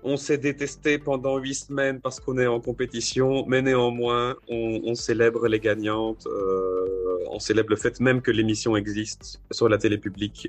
[0.02, 5.46] on s'est détesté pendant huit semaines parce qu'on est en compétition, mais néanmoins, on, célèbre
[5.48, 10.48] les gagnantes, euh, on célèbre le fait même que l'émission existe sur la télé publique.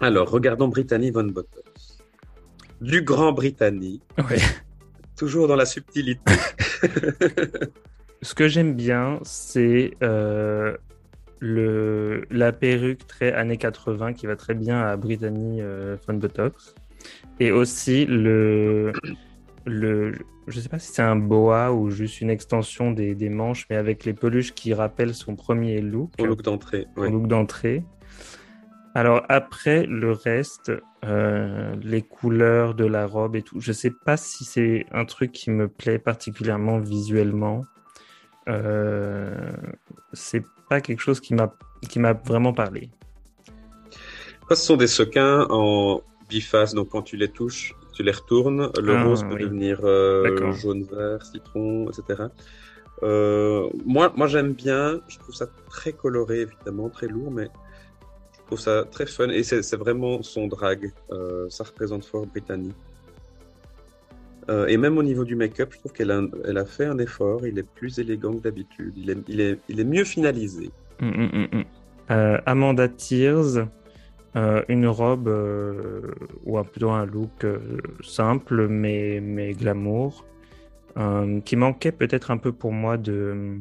[0.00, 1.62] Alors, regardons Brittany Von Bottles.
[2.80, 4.00] Du Grand Brittany.
[4.18, 4.36] Oui.
[5.16, 6.32] Toujours dans la subtilité.
[8.22, 10.76] Ce que j'aime bien, c'est euh,
[11.38, 16.74] le, la perruque très années 80 qui va très bien à Brittany euh, Von Botox.
[17.38, 18.92] Et aussi le,
[19.64, 20.12] le
[20.46, 23.76] je sais pas si c'est un boa ou juste une extension des, des, manches, mais
[23.76, 26.10] avec les peluches qui rappellent son premier look.
[26.18, 26.86] Son look d'entrée.
[26.96, 27.84] look d'entrée.
[28.94, 30.72] Alors après, le reste,
[31.04, 35.30] euh, les couleurs de la robe et tout, je sais pas si c'est un truc
[35.32, 37.64] qui me plaît particulièrement visuellement.
[38.48, 39.52] Euh,
[40.12, 41.52] c'est pas quelque chose qui m'a
[41.88, 42.90] qui m'a vraiment parlé.
[44.50, 46.00] Ce sont des sequins en,
[46.30, 48.70] biface, donc quand tu les touches, tu les retournes.
[48.80, 52.28] Le ah, rose peut devenir euh, jaune, vert, citron, etc.
[53.02, 55.00] Euh, moi, moi j'aime bien.
[55.08, 57.48] Je trouve ça très coloré, évidemment, très lourd, mais
[58.32, 59.28] je trouve ça très fun.
[59.28, 60.92] Et c'est vraiment son drag.
[61.10, 62.72] Euh, ça représente fort Brittany.
[64.68, 67.46] et même au niveau du make-up, je trouve qu'elle a, elle a fait un effort.
[67.46, 68.94] Il est plus élégant que d'habitude.
[68.96, 70.70] Il est, il, est, il est mieux finalisé.
[71.02, 71.64] Hum, hum, hum,
[72.46, 73.68] Amanda Tears,
[74.36, 76.14] euh, une robe euh,
[76.44, 80.24] ou plutôt un look euh, simple mais, mais glamour
[81.44, 83.58] qui manquait peut-être un peu pour moi de,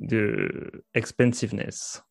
[0.00, 2.04] de expensiveness.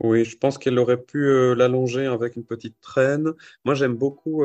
[0.00, 1.26] Oui, je pense qu'elle aurait pu
[1.56, 3.32] l'allonger avec une petite traîne.
[3.64, 4.44] Moi, j'aime beaucoup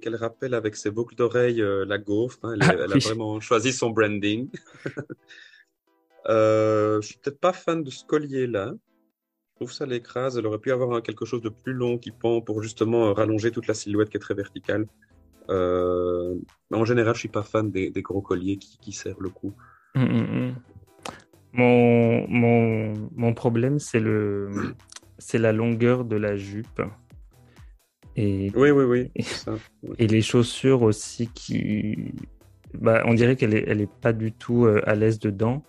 [0.00, 2.38] qu'elle rappelle avec ses boucles d'oreilles la gaufre.
[2.42, 2.54] Hein.
[2.54, 4.48] Elle, elle, a vraiment choisi son branding.
[6.26, 8.72] je suis peut-être pas fan de ce collier-là
[9.62, 10.36] trouve ça l'écrase.
[10.36, 13.52] Elle aurait pu avoir quelque chose de plus long qui pend pour justement euh, rallonger
[13.52, 14.86] toute la silhouette qui est très verticale.
[15.50, 16.34] Euh,
[16.72, 19.54] en général, je suis pas fan des, gros colliers qui, serrent le cou.
[19.94, 20.54] Hum, hum, hum.
[21.52, 24.74] Mon, mon, mon, problème, c'est le
[25.18, 26.82] c'est la longueur de la jupe.
[28.16, 29.24] Et, oui, oui, oui.
[29.98, 32.12] Et, les chaussures aussi qui...
[32.74, 35.62] Bah, on dirait qu'elle est, elle est pas du tout euh, à l'aise dedans.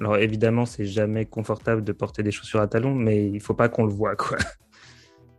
[0.00, 3.68] Alors évidemment, c'est jamais confortable de porter des chaussures à talons, mais il faut pas
[3.68, 4.38] qu'on le voit, quoi.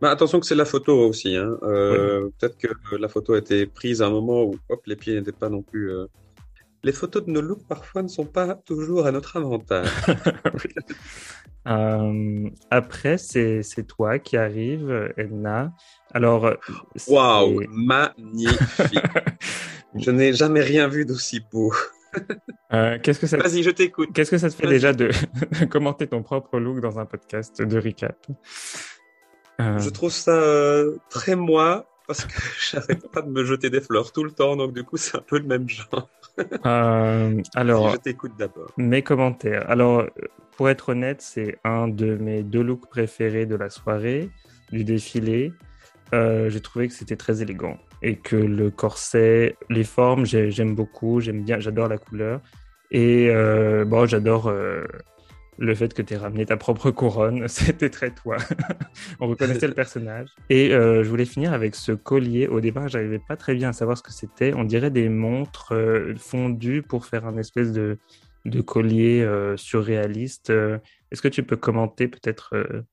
[0.00, 1.36] Bah, attention que c'est la photo aussi.
[1.36, 1.58] Hein.
[1.62, 5.14] Euh, Peut-être que la photo a été prise à un moment où hop, les pieds
[5.14, 5.92] n'étaient pas non plus.
[5.92, 6.06] Euh...
[6.84, 9.88] Les photos de nos looks parfois ne sont pas toujours à notre avantage.
[11.68, 15.72] euh, après, c'est toi qui arrive, Edna.
[16.12, 16.50] Alors,
[17.06, 18.98] waouh, magnifique.
[19.94, 21.72] je n'ai jamais rien vu d'aussi beau.
[22.72, 24.10] Euh, qu'est-ce que ça Vas-y, je t'écoute.
[24.14, 25.10] Qu'est-ce que ça te fait déjà de
[25.70, 28.16] commenter ton propre look dans un podcast de recap?
[29.60, 29.78] Euh...
[29.78, 32.32] Je trouve ça euh, très moi parce que
[32.70, 35.20] j'arrête pas de me jeter des fleurs tout le temps, donc du coup c'est un
[35.20, 36.08] peu le même genre.
[37.54, 38.72] alors, je t'écoute d'abord.
[38.78, 39.70] Mes commentaires.
[39.70, 40.06] Alors,
[40.56, 44.30] pour être honnête, c'est un de mes deux looks préférés de la soirée,
[44.70, 45.52] du défilé.
[46.14, 51.20] Euh, j'ai trouvé que c'était très élégant et que le corset, les formes, j'aime beaucoup,
[51.20, 52.40] j'aime bien, j'adore la couleur
[52.90, 54.84] et euh, bon, j'adore euh,
[55.56, 58.36] le fait que tu aies ramené ta propre couronne, c'était très toi.
[59.20, 60.28] On reconnaissait le personnage.
[60.50, 62.46] Et je voulais finir avec ce collier.
[62.46, 64.52] Au départ, j'arrivais pas très bien à savoir ce que c'était.
[64.52, 65.74] On dirait des montres
[66.18, 67.98] fondues pour faire un espèce de,
[68.66, 70.50] collier surréaliste.
[70.50, 72.84] Est-ce que tu peux commenter peut-être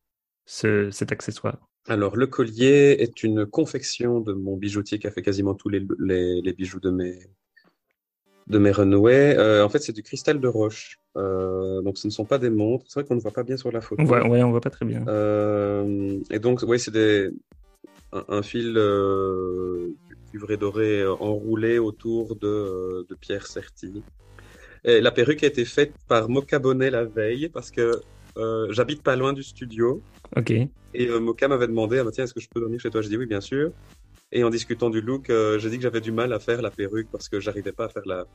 [0.46, 1.69] ce, cet accessoire?
[1.90, 5.84] Alors, le collier est une confection de mon bijoutier qui a fait quasiment tous les,
[5.98, 7.18] les, les bijoux de mes,
[8.46, 9.36] de mes Runway.
[9.36, 11.00] Euh, en fait, c'est du cristal de roche.
[11.18, 12.86] Euh, donc, ce ne sont pas des montres.
[12.88, 14.00] C'est vrai qu'on ne voit pas bien sur la photo.
[14.04, 15.04] On voit, ouais, on voit pas très bien.
[15.08, 17.32] Euh, et donc, oui, c'est des,
[18.14, 18.80] un, un fil
[20.30, 24.04] cuivré doré enroulé autour de, de Pierre Serti.
[24.84, 28.00] Et la perruque a été faite par Moka Bonnet la veille parce que
[28.70, 30.04] j'habite pas loin du studio.
[30.36, 30.52] Ok.
[30.52, 33.02] Et euh, Moka m'avait demandé, ah, bah, tiens, est-ce que je peux venir chez toi?
[33.02, 33.72] Je dis oui, bien sûr.
[34.32, 36.72] Et en discutant du look, euh, j'ai dit que j'avais du mal à faire la
[36.72, 38.26] perruque parce que j'arrivais pas à faire la,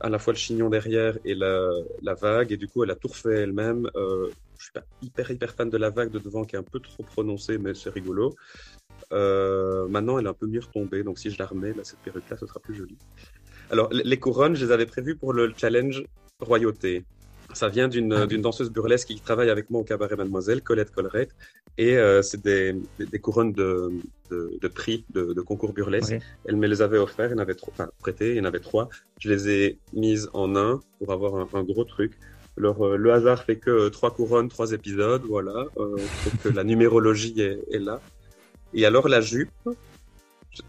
[0.00, 1.70] à la fois le chignon derrière et la,
[2.02, 2.52] la vague.
[2.52, 3.88] Et du coup, elle a tout refait elle-même.
[3.96, 6.62] Euh, je suis pas hyper, hyper fan de la vague de devant qui est un
[6.62, 8.34] peu trop prononcée, mais c'est rigolo.
[9.12, 11.02] Euh, maintenant, elle est un peu mieux retombée.
[11.02, 12.96] Donc, si je la remets, là, cette perruque-là, ce sera plus joli.
[13.70, 16.04] Alors, les couronnes, je les avais prévues pour le challenge
[16.40, 17.04] royauté.
[17.54, 18.40] Ça vient d'une Ah oui.
[18.40, 21.30] danseuse burlesque qui travaille avec moi au cabaret Mademoiselle, Colette Collerette.
[21.78, 23.90] Et euh, c'est des, des, des couronnes de,
[24.30, 26.16] de, de prix de, de concours burlesque.
[26.46, 28.44] Elle me les avait offertes, il y en avait trois, enfin prêtées, il y en
[28.44, 28.88] avait trois.
[29.20, 32.12] Je les ai mises en un pour avoir un, un gros truc.
[32.58, 35.66] Alors, euh, le hasard fait que euh, trois couronnes, trois épisodes, voilà.
[36.42, 38.00] Que la numérologie est, est là.
[38.74, 39.50] Et alors, la jupe,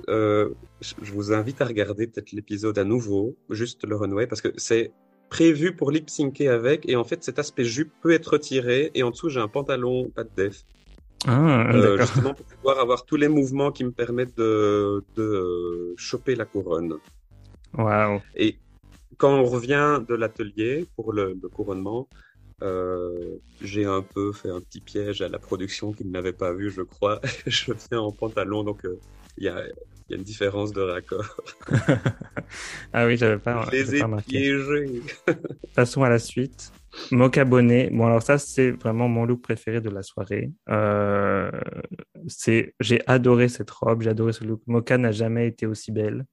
[0.08, 4.92] je vous invite à regarder peut-être l'épisode à nouveau, juste le runway, parce que c'est
[5.34, 9.02] prévu pour lip syncer avec, et en fait, cet aspect jupe peut être retiré, et
[9.02, 10.64] en dessous, j'ai un pantalon pas de def.
[11.26, 16.36] Ah, Euh, justement pour pouvoir avoir tous les mouvements qui me permettent de, de choper
[16.36, 16.98] la couronne.
[17.76, 18.22] Waouh.
[18.36, 18.58] Et
[19.18, 22.08] quand on revient de l'atelier pour le, le couronnement,
[22.62, 26.70] euh, j'ai un peu fait un petit piège à la production qui ne pas vu,
[26.70, 27.20] je crois.
[27.48, 29.00] je viens en pantalon, donc euh,
[29.38, 29.66] il y, a,
[30.10, 31.38] y a une différence de raccord.
[32.94, 34.28] ah oui, j'avais pas, je les ai pas remarqué.
[34.40, 35.02] piégés.
[35.76, 36.72] Passons à la suite.
[37.12, 37.90] Mocha bonnet.
[37.92, 40.52] Bon, alors ça, c'est vraiment mon look préféré de la soirée.
[40.70, 41.50] Euh,
[42.28, 44.62] c'est, j'ai adoré cette robe, j'ai adoré ce look.
[44.68, 46.26] Mocha n'a jamais été aussi belle.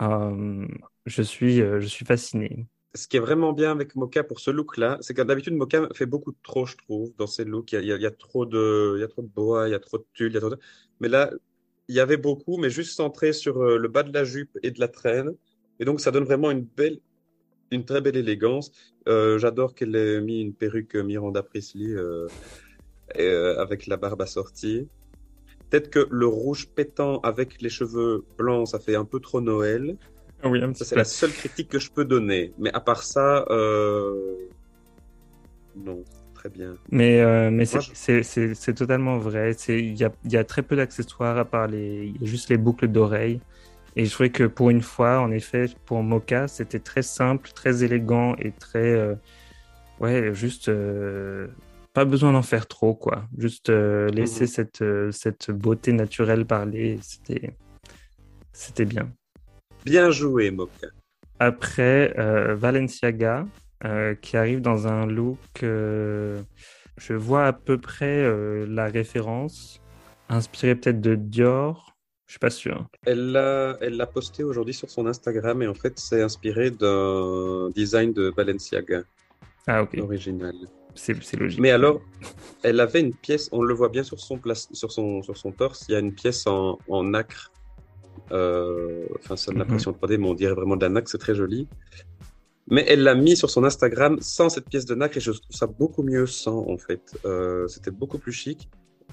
[0.00, 0.66] Euh,
[1.06, 2.66] je suis, euh, je suis fasciné.
[2.94, 6.06] Ce qui est vraiment bien avec Mocha pour ce look-là, c'est que d'habitude Mocha fait
[6.06, 7.72] beaucoup trop, je trouve, dans ses looks.
[7.72, 9.74] Y a- il y a trop de, il y a trop de bois, il y
[9.74, 10.58] a trop de tulle, il y a trop de...
[11.00, 11.30] Mais là,
[11.88, 14.70] il y avait beaucoup, mais juste centré sur euh, le bas de la jupe et
[14.70, 15.32] de la traîne.
[15.80, 16.98] Et donc, ça donne vraiment une belle,
[17.70, 18.70] une très belle élégance.
[19.08, 22.26] Euh, j'adore qu'elle ait mis une perruque Miranda Priestley euh,
[23.18, 24.86] euh, avec la barbe assortie.
[25.70, 29.96] Peut-être que le rouge pétant avec les cheveux blancs, ça fait un peu trop Noël.
[30.44, 30.98] Oui, un Ça, petit c'est peu.
[31.00, 32.52] la seule critique que je peux donner.
[32.58, 33.44] Mais à part ça,
[35.76, 36.02] non,
[36.48, 36.76] très bien.
[36.90, 39.52] Mais, euh, mais c'est, totalement vrai.
[39.68, 42.88] Il y a, il y a très peu d'accessoires à part les, juste les boucles
[42.88, 43.40] d'oreilles.
[43.96, 47.82] Et je trouvais que pour une fois, en effet, pour Mocha, c'était très simple, très
[47.82, 49.14] élégant et très, euh,
[49.98, 51.48] ouais, juste, euh,
[51.94, 53.24] pas besoin d'en faire trop, quoi.
[53.36, 54.48] Juste euh, laisser Mhm.
[54.48, 56.98] cette, cette beauté naturelle parler.
[57.02, 57.54] C'était,
[58.52, 59.10] c'était bien.
[59.84, 60.88] Bien joué, Mocha.
[61.40, 62.14] Après,
[62.54, 63.46] Valenciaga,
[63.84, 66.40] euh, qui arrive dans un look, euh,
[66.96, 69.78] je vois à peu près euh, la référence,
[70.28, 71.94] inspiré peut-être de Dior,
[72.26, 72.86] je suis pas sûr.
[73.06, 77.70] Elle l'a, elle l'a posté aujourd'hui sur son Instagram et en fait, c'est inspiré d'un
[77.70, 79.02] design de Balenciaga
[79.66, 80.54] Ah ok, original.
[80.94, 81.60] c'est c'est logique.
[81.60, 82.00] Mais alors,
[82.62, 85.52] elle avait une pièce, on le voit bien sur son, place, sur son, sur son
[85.52, 87.50] torse, il y a une pièce en, en nacre.
[88.30, 89.58] Enfin, ça donne Mhm.
[89.60, 91.68] l'impression de 3D, mais on dirait vraiment de la nacre, c'est très joli.
[92.70, 95.56] Mais elle l'a mis sur son Instagram sans cette pièce de nacre et je trouve
[95.56, 97.00] ça beaucoup mieux sans, en fait.
[97.24, 98.68] Euh, C'était beaucoup plus chic.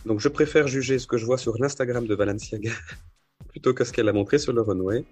[0.06, 2.72] Donc je préfère juger ce que je vois sur l'Instagram de Balenciaga
[3.50, 5.06] plutôt que ce qu'elle a montré sur le runway.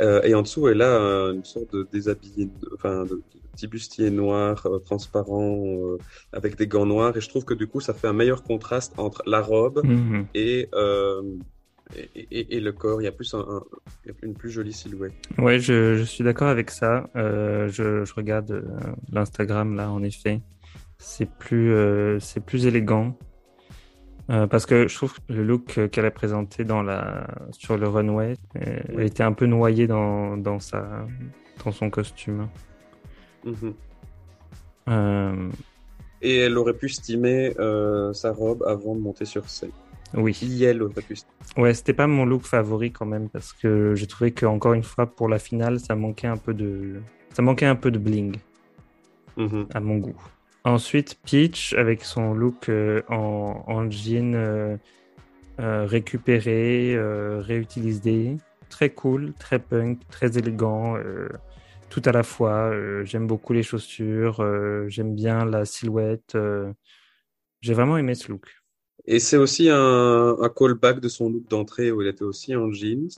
[0.00, 3.22] Euh, et en dessous, elle a une sorte de déshabillé, enfin, de, de
[3.52, 5.98] petit bustier noir, euh, transparent, euh,
[6.32, 7.16] avec des gants noirs.
[7.16, 10.26] Et je trouve que du coup, ça fait un meilleur contraste entre la robe Mhm.
[10.34, 11.22] et, euh,
[11.96, 13.00] et, et- et le corps.
[13.00, 13.62] Il y a plus un, un-
[14.22, 15.12] une plus jolie silhouette.
[15.38, 17.08] Ouais, je, je suis d'accord avec ça.
[17.16, 18.62] Euh, je, je regarde euh,
[19.12, 20.40] l'Instagram là, en effet.
[20.98, 23.16] C'est plus, euh, c'est plus élégant.
[24.50, 28.34] Parce que je trouve que le look qu'elle a présenté dans la, sur le runway,
[28.54, 29.06] elle Oui.
[29.06, 31.06] était un peu noyée dans, dans, sa,
[31.64, 32.46] dans son costume.
[33.46, 33.74] Mhm.
[36.20, 39.70] Et elle aurait pu stimer euh, sa robe avant de monter sur scène.
[40.14, 40.38] Oui.
[40.80, 41.32] Aurait pu stimer.
[41.56, 44.82] Ouais, c'était pas mon look favori quand même parce que j'ai trouvé que encore une
[44.82, 47.00] fois pour la finale, ça manquait un peu de,
[47.34, 48.36] ça manquait un peu de bling.
[49.38, 49.68] Mhm.
[49.72, 50.20] à mon goût.
[50.64, 54.76] Ensuite, Peach avec son look euh, en, en jean euh,
[55.60, 56.96] euh, récupéré,
[57.40, 58.36] réutilisé.
[58.68, 60.96] Très cool, très punk, très élégant,
[61.88, 62.70] tout à la fois.
[63.04, 64.44] J'aime beaucoup les chaussures,
[64.88, 66.36] j'aime bien la silhouette.
[67.62, 68.57] J'ai vraiment aimé ce look.
[69.10, 73.08] Et c'est aussi un, callback de son look d'entrée où elle était aussi en jeans.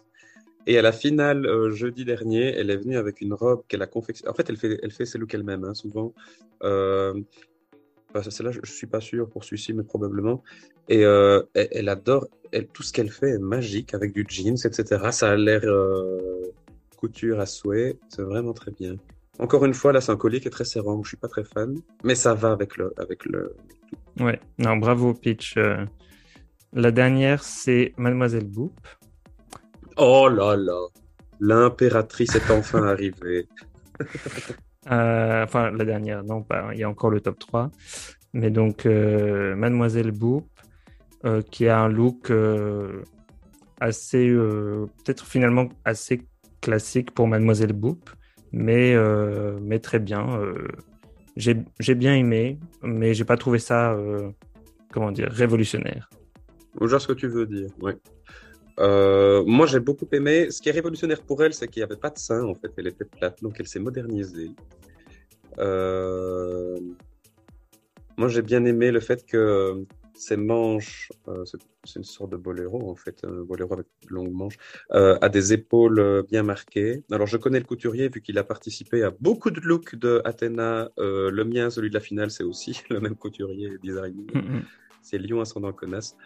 [0.67, 3.87] Et à la finale, euh, jeudi dernier, elle est venue avec une robe qu'elle a
[3.87, 4.31] confectionnée.
[4.31, 6.15] En fait, elle fait, elle fait ses looks elle-même, hein, souvent.
[6.63, 7.15] Euh,
[8.31, 10.45] celle-là, je, je suis pas sûr pour celui-ci, mais probablement.
[10.89, 12.27] Et euh, elle, adore,
[12.73, 15.11] tout ce qu'elle fait est magique avec du jeans, etc.
[15.13, 16.53] Ça a l'air euh,
[16.97, 17.97] couture à souhait.
[18.09, 18.97] C'est vraiment très bien.
[19.39, 21.03] Encore une fois, là, c'est un collier qui est très serrant.
[21.03, 23.55] Je suis pas très fan, mais ça va avec le, avec le.
[24.19, 25.57] Ouais, non, bravo Peach.
[25.57, 25.85] Euh,
[26.73, 28.79] La dernière, c'est Mademoiselle Boop.
[29.97, 30.87] Oh là là,
[31.41, 33.49] l'impératrice est enfin arrivée.
[34.91, 37.71] Euh, enfin, la dernière, non, pas, il y a encore le top 3.
[38.33, 40.49] Mais donc, euh, Mademoiselle Boop,
[41.25, 42.33] euh, qui a un look
[43.81, 46.27] assez, peut-être finalement assez
[46.61, 48.11] classique pour Mademoiselle Boop,
[48.53, 48.95] mais,
[49.61, 50.41] mais très bien.
[51.41, 54.31] J'ai j'ai bien aimé, mais j'ai pas trouvé ça, euh,
[54.93, 56.09] comment dire, révolutionnaire.
[56.81, 57.97] Je vois ce que tu veux dire, ouais.
[58.79, 60.51] Euh, moi, j'ai beaucoup aimé.
[60.51, 62.71] Ce qui est révolutionnaire pour elle, c'est qu'il n'y avait pas de sein, en fait.
[62.77, 64.51] Elle était plate, donc elle s'est modernisée.
[65.59, 66.79] Euh,
[68.17, 69.85] Moi, j'ai bien aimé le fait que
[70.21, 74.33] ses manches, euh, c'est une sorte de boléro, en fait, un boléro avec de longues
[74.33, 74.59] manches,
[74.93, 77.03] euh, a des épaules euh, bien marquées.
[77.11, 80.91] Alors, je connais le couturier, vu qu'il a participé à beaucoup de looks de Athéna.
[80.99, 84.27] Euh, le mien, celui de la finale, c'est aussi le même couturier designer.
[85.01, 86.17] C'est Lyon Ascendant Connasse.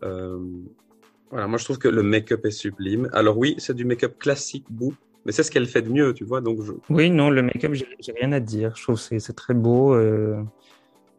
[0.00, 3.08] Voilà, moi je trouve que le make-up est sublime.
[3.12, 6.24] Alors oui, c'est du make-up classique bout, mais c'est ce qu'elle fait de mieux, tu
[6.24, 6.42] vois.
[6.42, 6.72] Donc je...
[6.90, 8.76] Oui, non, le make-up, j'ai rien à dire.
[8.76, 9.96] Je trouve que c'est très beau,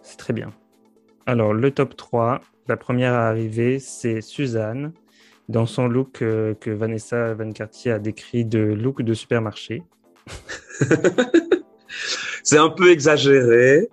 [0.02, 0.54] c'est très bien.
[1.26, 4.92] Alors, le top 3, la première à arriver, c'est Suzanne,
[5.48, 9.84] dans son look euh, que Vanessa Van Cartier a décrit de look de supermarché.
[12.44, 13.88] c'est un peu exagéré,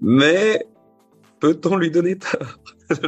[0.00, 0.66] mais
[1.38, 2.58] peut-on lui donner tort?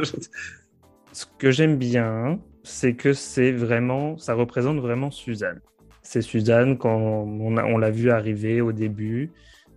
[1.11, 5.59] Ce que j'aime bien, c'est que c'est vraiment, ça représente vraiment Suzanne.
[6.01, 9.31] C'est Suzanne quand on, on l'a vue arriver au début,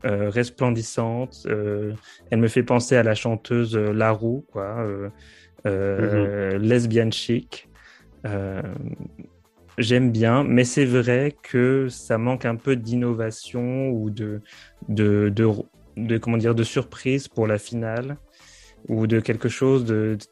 [0.06, 1.46] euh, resplendissante.
[1.46, 1.92] euh,
[2.30, 5.10] elle me fait penser à la chanteuse euh, Larue, quoi, euh,
[5.66, 7.68] euh, lesbienne chic.
[9.78, 14.40] J'aime bien, mais c'est vrai que ça manque un peu d'innovation ou de,
[14.88, 15.46] de, de,
[15.98, 18.16] de, comment dire, de surprise pour la finale
[18.88, 19.84] ou de quelque chose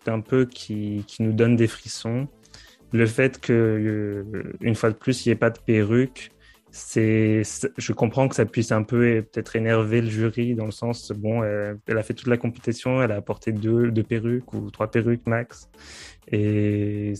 [0.07, 2.27] d'un peu qui, qui nous donne des frissons.
[2.93, 4.25] Le fait que,
[4.63, 6.31] une fois de plus, il n'y ait pas de perruque,
[6.77, 7.43] c'est,
[7.79, 11.13] je comprends que ça puisse un peu euh, peut-être énerver le jury dans le sens,
[11.13, 14.73] bon, euh, elle a fait toute la compétition, elle a apporté deux, deux perruques ou
[14.73, 15.71] trois perruques max.
[16.33, 17.15] Et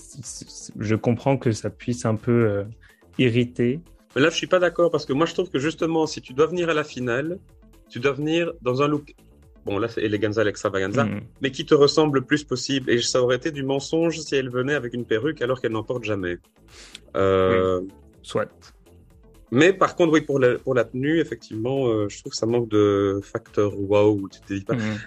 [0.77, 2.65] je comprends que ça puisse un peu euh,
[3.17, 3.79] irriter.
[4.17, 6.33] Mais là, je suis pas d'accord parce que moi, je trouve que justement, si tu
[6.33, 7.39] dois venir à la finale,
[7.89, 9.15] tu dois venir dans un look.
[9.67, 11.21] Bon, là, c'est Eleganza l'extravaganza, Mm.
[11.43, 12.91] mais qui te ressemble le plus possible.
[12.91, 15.85] Et ça aurait été du mensonge si elle venait avec une perruque alors qu'elle n'en
[15.85, 16.39] porte jamais.
[17.15, 17.83] Euh,
[18.23, 18.74] Soit.
[19.51, 22.47] Mais par contre, oui, pour la, pour la tenue, effectivement, euh, je trouve que ça
[22.47, 24.13] manque de facteur wow.
[24.13, 24.75] où Tu te dis pas.
[24.75, 24.99] Mm.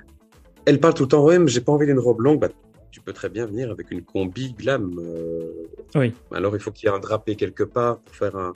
[0.65, 2.39] Elle parle tout le temps, ouais, mais j'ai pas envie d'une robe longue.
[2.39, 2.49] Bah,
[2.91, 4.97] tu peux très bien venir avec une combi glam.
[4.99, 5.51] euh,
[5.95, 6.13] Oui.
[6.31, 8.53] Alors, il faut qu'il y ait un drapé quelque part pour faire un,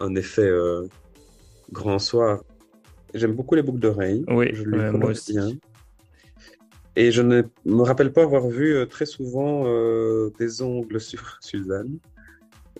[0.00, 0.86] un effet euh,
[1.72, 2.42] grand soir.
[3.14, 4.24] J'aime beaucoup les boucles d'oreilles.
[4.28, 5.32] Oui, je lui moi aussi.
[5.32, 5.50] bien.
[6.96, 9.64] Et je ne me rappelle pas avoir vu très souvent
[10.38, 11.98] des ongles sur Suzanne.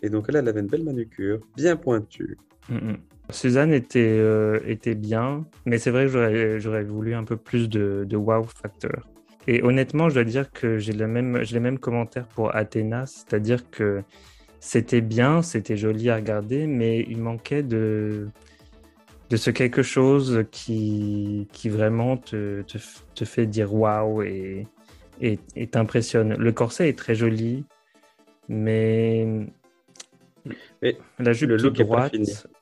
[0.03, 2.37] Et donc là, elle avait une belle manucure, bien pointue.
[2.69, 2.97] Mm, mm.
[3.31, 8.07] Suzanne était, euh, était bien, mais c'est vrai que j'aurais, voulu un peu plus de,
[8.09, 9.07] de wow factor.
[9.47, 13.07] Et honnêtement, je dois dire que j'ai, le même, j'ai les mêmes commentaires pour Athéna,
[13.07, 14.03] c'est-à-dire que
[14.61, 18.29] c'était bien, c'était joli à regarder, mais il manquait de,
[19.31, 22.79] de ce quelque chose qui, qui vraiment te, te,
[23.15, 23.71] te fait dire
[24.25, 24.67] et,
[25.21, 26.35] et, et t'impressionne.
[26.35, 27.65] Le corset est très joli,
[28.49, 29.47] mais
[30.83, 32.15] Mais la jupe toute droite,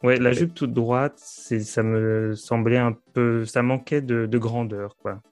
[0.02, 4.38] ouais, la jupe toute droite, c'est, ça me semblait un peu, ça manquait de, de
[4.38, 5.22] grandeur, quoi.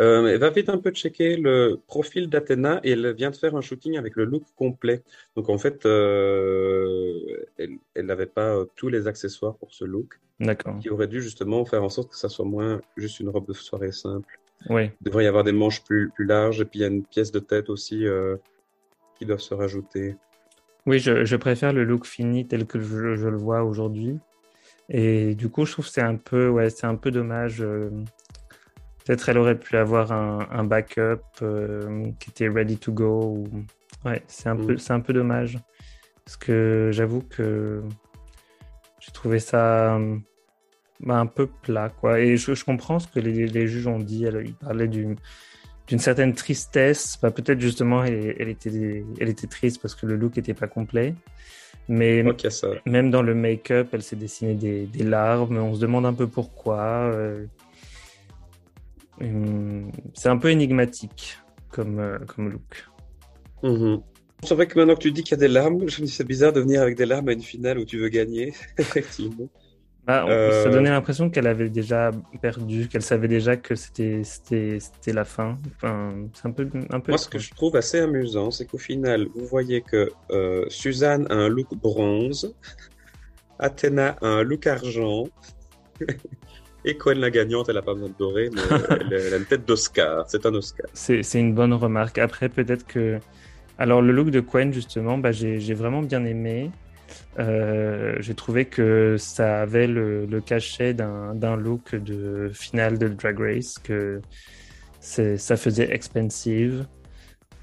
[0.00, 3.60] Euh, va vite un peu checker le profil d'Athéna et elle vient de faire un
[3.60, 5.02] shooting avec le look complet.
[5.36, 10.78] Donc en fait, euh, elle n'avait pas euh, tous les accessoires pour ce look, D'accord.
[10.80, 13.52] qui aurait dû justement faire en sorte que ça soit moins juste une robe de
[13.52, 14.40] soirée simple.
[14.68, 16.88] Oui, Il devrait y avoir des manches plus, plus larges et puis il y a
[16.88, 18.04] une pièce de tête aussi
[19.18, 20.16] qui doivent se rajouter.
[20.86, 24.18] Oui, je, je préfère le look fini tel que je, je le vois aujourd'hui.
[24.90, 27.62] Et du coup, je trouve que c'est un peu, ouais, c'est un peu dommage.
[27.62, 27.90] euh,
[29.06, 33.34] Peut-être elle aurait pu avoir un, un backup euh, qui était ready to go.
[33.36, 33.64] ou-
[34.04, 34.66] Ouais, c'est un Mm.
[34.66, 35.58] peu, c'est un peu dommage.
[36.24, 37.82] Parce que j'avoue que
[39.00, 39.98] j'ai trouvé ça
[41.00, 42.20] bah, un peu plat, quoi.
[42.20, 44.24] Et je, je comprends ce que les, les juges ont dit.
[44.44, 45.16] Ils parlaient d'une
[45.88, 47.18] d'une certaine tristesse.
[47.20, 50.66] Bah, Peut-être justement, elle, elle était, elle était triste parce que le look n'était pas
[50.68, 51.14] complet.
[51.88, 52.68] Mais ça.
[52.86, 55.58] même dans le make-up, elle s'est dessinée des, des larmes.
[55.58, 56.80] On se demande un peu pourquoi.
[57.12, 57.44] euh.
[59.20, 61.38] Hum, C'est un peu énigmatique
[61.70, 62.86] comme, euh, comme look.
[63.62, 64.00] Mhm.
[64.42, 66.12] C'est vrai que maintenant que tu dis qu'il y a des larmes, je me dis
[66.12, 69.48] c'est bizarre de venir avec des larmes à une finale où tu veux gagner, effectivement.
[70.06, 72.10] Bah, on- Euh, Ça donnait l'impression qu'elle avait déjà
[72.42, 74.22] perdu, qu'elle savait déjà que c'était
[75.06, 75.58] la fin.
[75.76, 77.12] Enfin, c'est un peu un peu.
[77.12, 81.26] Moi, ce que je trouve assez amusant, c'est qu'au final, vous voyez que euh, Suzanne
[81.30, 82.54] a un look bronze,
[83.58, 85.24] Athéna a un look argent,
[86.84, 88.60] et Cohen la gagnante, elle a pas besoin de doré, mais
[89.00, 90.24] elle, elle a une tête d'Oscar.
[90.28, 90.86] C'est un Oscar.
[90.92, 92.18] C'est une bonne remarque.
[92.18, 93.18] Après, peut-être que.
[93.78, 96.70] Alors, le look de Quen, justement, bah, j'ai j'ai vraiment bien aimé.
[97.38, 103.38] Euh, j'ai trouvé que ça avait le, le cachet d'un look de finale de Drag
[103.38, 104.20] Race, que
[105.00, 106.86] ça faisait expensive,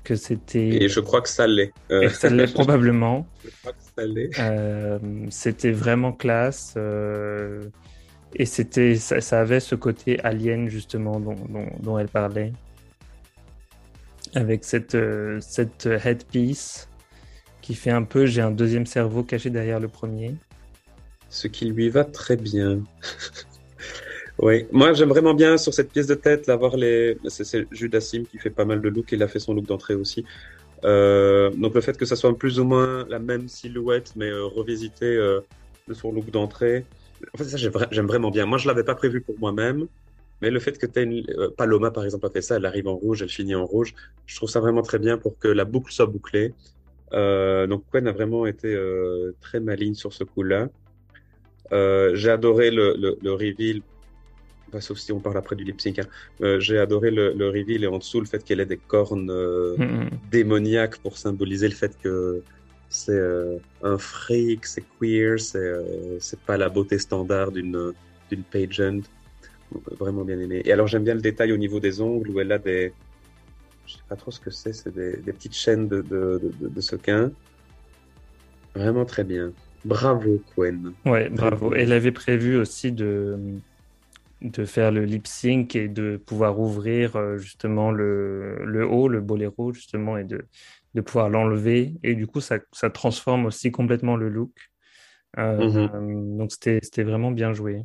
[0.03, 0.83] que c'était.
[0.83, 1.71] Et je crois que ça l'est.
[1.91, 3.27] Euh, ça l'est probablement.
[3.43, 4.29] je crois que ça l'est.
[4.39, 4.99] Euh,
[5.29, 6.73] c'était vraiment classe.
[6.77, 7.61] euh,
[8.33, 12.53] et c'était, ça, ça avait ce côté alien, justement, dont, dont, dont elle parlait.
[14.33, 14.97] Avec cette,
[15.41, 16.87] cette headpiece
[17.61, 20.35] qui fait un peu, j'ai un deuxième cerveau caché derrière le premier.
[21.29, 22.79] Ce qui lui va très bien.
[24.39, 27.17] Oui, moi j'aime vraiment bien sur cette pièce de tête là, voir les.
[27.27, 29.93] C'est Judas Sim qui fait pas mal de looks, il a fait son look d'entrée
[29.93, 30.25] aussi.
[30.83, 34.45] Euh, donc le fait que ça soit plus ou moins la même silhouette, mais euh,
[34.45, 35.41] revisité euh,
[35.87, 36.85] de son look d'entrée.
[37.35, 38.47] En fait, ça j'aime vraiment bien.
[38.47, 39.87] Moi je l'avais pas prévu pour moi-même,
[40.41, 41.23] mais le fait que une...
[41.37, 43.93] euh, Paloma par exemple a fait ça, elle arrive en rouge, elle finit en rouge.
[44.25, 46.53] Je trouve ça vraiment très bien pour que la boucle soit bouclée.
[47.13, 50.69] Euh, donc Gwen a vraiment été euh, très maligne sur ce coup-là.
[51.73, 53.81] Euh, j'ai adoré le, le, le reveal,
[54.71, 55.99] bah, sauf si on parle après du lip sync.
[55.99, 56.07] hein.
[56.41, 59.29] Euh, j'ai adoré le, le reveal et en dessous le fait qu'elle ait des cornes
[59.31, 60.09] euh, Mhm.
[60.31, 62.41] démoniaques pour symboliser le fait que
[62.89, 65.71] c'est euh, un freak, c'est queer, c'est
[66.19, 67.93] c'est pas la beauté standard d'une
[68.29, 68.99] d'une pageant.
[69.71, 70.61] Donc, Vraiment bien aimé.
[70.65, 72.93] Et alors j'aime bien le détail au niveau des ongles où elle a des,
[73.85, 76.67] je sais pas trop ce que c'est, c'est des, des petites chaînes de de, de,
[76.67, 77.31] de, sequins.
[78.75, 79.51] Vraiment très bien.
[79.83, 80.93] Bravo Quen.
[81.05, 81.73] Ouais, bravo.
[81.73, 83.37] Elle avait prévu aussi de,
[84.41, 89.21] de faire le lip sync et de pouvoir ouvrir euh, justement le, le haut, le
[89.21, 90.45] boléro, justement, et de,
[90.93, 91.95] de pouvoir l'enlever.
[92.03, 94.51] Et du coup, ça, ça transforme aussi complètement le look.
[95.37, 95.87] Euh,
[96.37, 97.83] Donc, c'était, vraiment bien joué.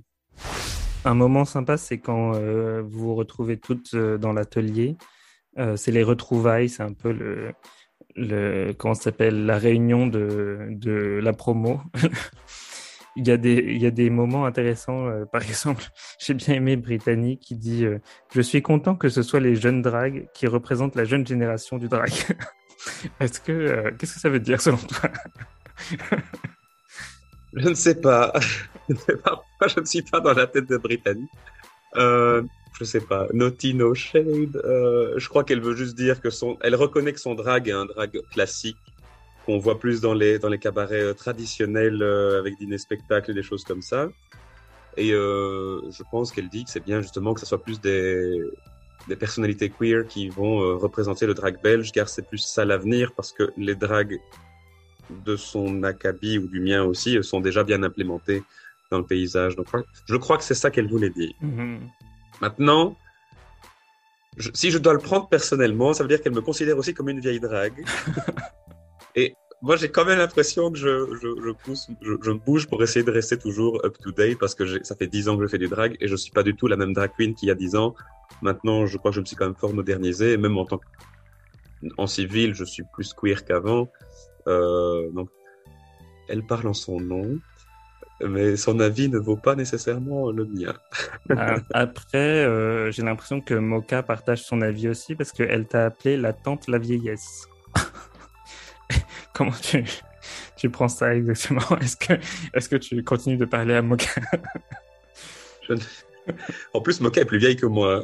[1.04, 4.96] Un moment sympa, c'est quand euh, vous vous retrouvez toutes dans l'atelier.
[5.58, 7.52] Euh, c'est les retrouvailles, c'est un peu le,
[8.16, 11.80] le comment s'appelle la réunion de, de la promo.
[13.16, 15.06] il y a des il y a des moments intéressants.
[15.08, 15.84] euh, par exemple,
[16.18, 17.98] j'ai bien aimé Brittany qui dit euh,
[18.34, 21.88] je suis content que ce soit les jeunes drags qui représentent la jeune génération du
[21.88, 22.12] drag.
[23.20, 25.10] Est-ce que euh, qu'est-ce que ça veut dire selon toi?
[27.54, 28.32] Je ne sais pas.
[28.88, 31.26] Je ne sais pas je ne suis pas dans la tête de Brittany.
[32.78, 33.26] Je sais pas.
[33.32, 34.60] Naughty No Shade.
[34.64, 37.72] Euh, je crois qu'elle veut juste dire que son, elle reconnaît que son drag est
[37.72, 38.76] un drag classique
[39.46, 43.34] qu'on voit plus dans les dans les cabarets euh, traditionnels euh, avec dîner spectacle et
[43.34, 44.08] des choses comme ça.
[44.98, 48.40] Et je pense qu'elle dit que c'est bien justement que ce soit plus des
[49.08, 53.30] des personnalités queer qui vont représenter le drag belge car c'est plus ça l'avenir parce
[53.30, 54.18] que les drags
[55.10, 58.42] de son acabit ou du mien aussi sont déjà bien implémentés
[58.90, 59.54] dans le paysage.
[59.54, 59.66] Donc,
[60.06, 61.34] je crois que c'est ça qu'elle voulait dire.
[61.42, 61.80] Mhm.
[62.40, 62.96] Maintenant,
[64.36, 67.08] je- si je dois le prendre personnellement, ça veut dire qu'elle me considère aussi comme
[67.08, 67.84] une vieille drague.
[69.14, 72.66] Et moi, j'ai quand même l'impression que je, je, je pousse, je, je me bouge
[72.66, 75.42] pour essayer de rester toujours up to date parce que ça fait 10 ans que
[75.44, 77.48] je fais du drag et je suis pas du tout la même drag queen qu'il
[77.48, 77.94] y a 10 ans.
[78.42, 80.76] Maintenant, je crois que je me suis quand même fort modernisé, et même en tant
[80.78, 80.84] que,
[81.96, 83.88] en civil, je suis plus queer qu'avant.
[84.46, 85.30] Euh, donc,
[86.28, 87.38] elle parle en son nom,
[88.24, 90.74] mais son avis ne vaut pas nécessairement le mien.
[91.36, 96.16] Ah, Après, euh, j'ai l'impression que Moka partage son avis aussi parce qu'elle t'a appelé
[96.16, 97.46] la tante la vieillesse.
[99.34, 99.84] Comment tu,
[100.56, 101.60] tu prends ça exactement?
[101.80, 102.12] Est-ce que,
[102.54, 104.08] est-ce que tu continues de parler à Moka?
[105.68, 105.74] Je
[106.74, 108.02] En plus, Moka est plus vieille que moi.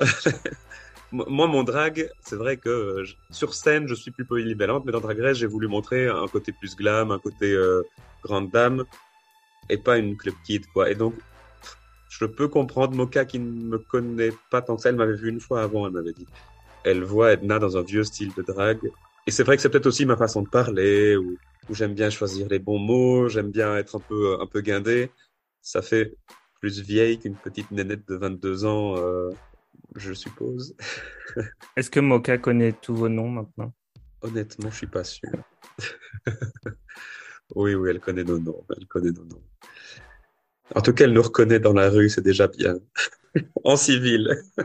[1.12, 5.00] moi, mon drag, c'est vrai que je- sur scène, je suis plus polyvalente, mais dans
[5.00, 7.82] Drag Race, j'ai voulu montrer un côté plus glam, un côté euh,
[8.22, 8.84] grande dame,
[9.68, 10.90] et pas une club kid, quoi.
[10.90, 11.14] Et donc,
[12.08, 14.90] je peux comprendre Moka qui ne me connaît pas tant que ça.
[14.90, 16.26] Elle m'avait vu une fois avant, elle m'avait dit.
[16.84, 18.78] Elle voit Edna dans un vieux style de drag.
[19.26, 21.36] Et c'est vrai que c'est peut-être aussi ma façon de parler, où,
[21.68, 25.10] où j'aime bien choisir les bons mots, j'aime bien être un peu, un peu guindé.
[25.62, 26.14] Ça fait
[26.60, 29.30] plus vieille qu'une petite nénette de 22 ans, euh,
[29.96, 30.76] je suppose.
[31.76, 33.72] Est-ce que Moka connaît tous vos noms maintenant?
[34.22, 35.30] Honnêtement, je suis pas sûr.
[37.54, 38.64] oui, oui, elle connaît nos noms.
[38.76, 39.42] Elle connaît nos noms.
[40.74, 42.76] En tout cas, elle nous reconnaît dans la rue, c'est déjà bien.
[43.64, 44.28] en civil.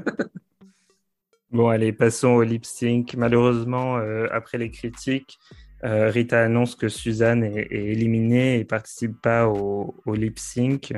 [1.50, 3.16] Bon, allez, passons au lip sync.
[3.16, 5.40] Malheureusement, euh, après les critiques,
[5.86, 10.94] euh, Rita annonce que Suzanne est, éliminée et participe pas au, lip sync.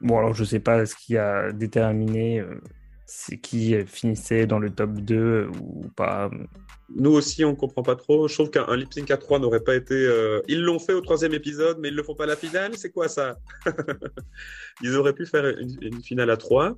[0.00, 2.60] Bon, alors je sais pas ce qui a déterminé euh,
[3.42, 6.30] qui finissait dans le top 2 ou pas.
[6.94, 8.28] Nous aussi, on comprend pas trop.
[8.28, 9.94] Je trouve qu'un un lip sync à 3 n'aurait pas été.
[9.94, 12.76] euh, Ils l'ont fait au troisième épisode, mais ils le font pas à la finale.
[12.76, 13.38] C'est quoi ça?
[14.82, 16.76] Ils auraient pu faire une, finale à 3.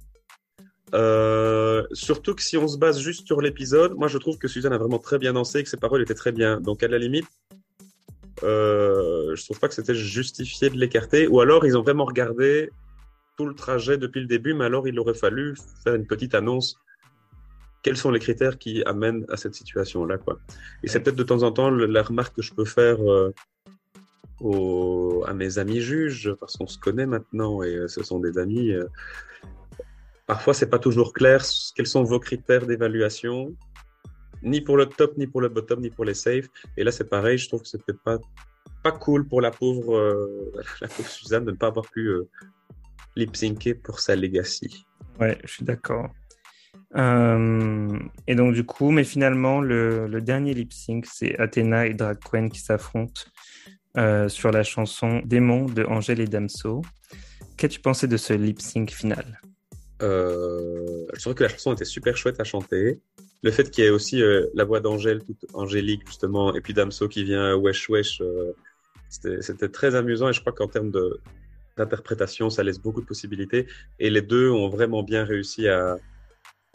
[0.94, 4.72] Euh, surtout que si on se base juste sur l'épisode, moi je trouve que Suzanne
[4.72, 6.60] a vraiment très bien dansé et que ses paroles étaient très bien.
[6.60, 7.28] Donc à la limite,
[8.42, 11.28] euh, je trouve pas que c'était justifié de l'écarter.
[11.28, 12.70] Ou alors ils ont vraiment regardé
[13.40, 16.78] tout le trajet depuis le début, mais alors il aurait fallu faire une petite annonce.
[17.82, 20.38] Quels sont les critères qui amènent à cette situation-là, quoi?
[20.82, 23.32] Et c'est peut-être de temps en temps la remarque que je peux faire euh,
[24.40, 28.36] aux- à mes amis juges, parce qu'on se connaît maintenant et euh, ce sont des
[28.36, 28.72] amis.
[28.72, 28.84] euh,
[30.26, 31.42] Parfois, c'est pas toujours clair
[31.74, 33.56] quels sont vos critères d'évaluation,
[34.42, 36.46] ni pour le top, ni pour le bottom, ni pour les safe.
[36.76, 37.38] Et là, c'est pareil.
[37.38, 38.18] Je trouve que c'était pas
[38.82, 42.10] pas cool pour la pauvre euh, la pauvre Suzanne de ne pas avoir pu
[43.16, 44.86] lip syncer pour sa legacy.
[45.18, 46.08] Ouais, je suis d'accord.
[46.96, 51.94] Euh, et donc du coup, mais finalement, le, le dernier lip sync, c'est Athéna et
[51.94, 53.22] Drag Queen qui s'affrontent
[53.96, 56.82] euh, sur la chanson Démon de Angèle et Damso.
[57.56, 59.40] Qu'as-tu pensé de ce lip sync final?
[60.02, 63.00] Euh, je trouvais que la chanson était super chouette à chanter.
[63.42, 64.22] Le fait qu'il y ait aussi
[64.54, 68.22] la voix d'Angèle, toute angélique justement, et puis Damso qui vient wesh wesh,
[69.08, 71.20] c'était très amusant et je crois qu'en termes de
[71.76, 73.66] d'interprétation, ça laisse beaucoup de possibilités.
[73.98, 75.96] Et les deux ont vraiment bien réussi à,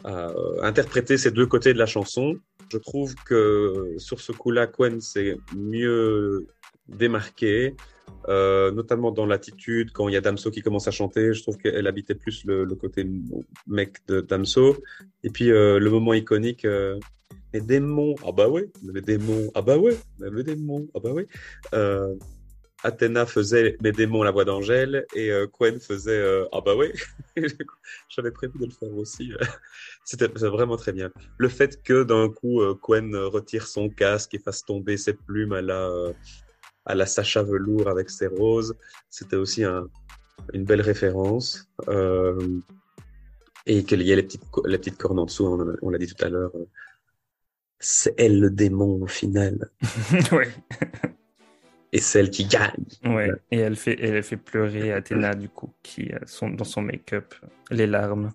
[0.04, 2.36] euh, interpréter ces deux côtés de la chanson.
[2.70, 6.46] Je trouve que sur ce coup-là, Quen s'est mieux
[6.88, 7.74] démarqué,
[8.28, 11.56] euh, notamment dans l'attitude, quand il y a Damso qui commence à chanter, je trouve
[11.56, 13.08] qu'elle habitait plus le, le côté
[13.66, 14.76] mec de Damso.
[15.24, 16.66] Et puis euh, le moment iconique,
[17.52, 21.26] les démons, ah bah ouais, les démons, ah bah ouais, les démons, ah bah ouais.
[22.86, 26.74] Euh, Athéna faisait mes démons la voix d'Angèle et euh, Quen faisait euh, ah bah
[26.74, 26.92] ouais.
[28.08, 29.32] J'avais prévu de le faire aussi.
[30.04, 31.10] C'était c'était vraiment très bien.
[31.38, 35.52] Le fait que d'un coup euh, Quen retire son casque et fasse tomber ses plumes
[35.52, 36.12] à la euh,
[36.86, 38.76] à la Sacha velours avec ses roses,
[39.10, 39.88] c'était aussi un,
[40.52, 41.68] une belle référence.
[41.88, 42.60] Euh,
[43.66, 46.24] et qu'il y ait les petites les petites cornes en dessous, on, l'a dit tout
[46.24, 46.52] à l'heure.
[46.54, 46.66] euh,
[47.80, 49.70] C'est elle le démon au final
[50.32, 50.48] Ouais.
[51.92, 52.84] Et celle qui gagne.
[53.04, 53.30] Ouais.
[53.50, 57.34] Et elle fait, elle fait pleurer Athéna du coup, qui a son, dans son make-up,
[57.70, 58.32] les larmes.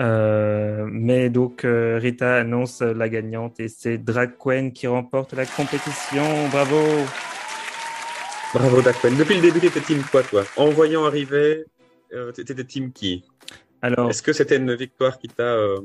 [0.00, 5.46] Euh, mais donc euh, Rita annonce la gagnante et c'est Drag Queen qui remporte la
[5.46, 6.48] compétition.
[6.50, 6.80] Bravo.
[8.52, 9.16] Bravo Dakwen.
[9.16, 10.44] Depuis le début, t'étais team quoi, toi?
[10.56, 11.64] En voyant arriver,
[12.12, 13.24] euh, t'étais team qui?
[13.82, 15.42] Alors, Est-ce que c'était une victoire qui t'a...
[15.42, 15.80] euh,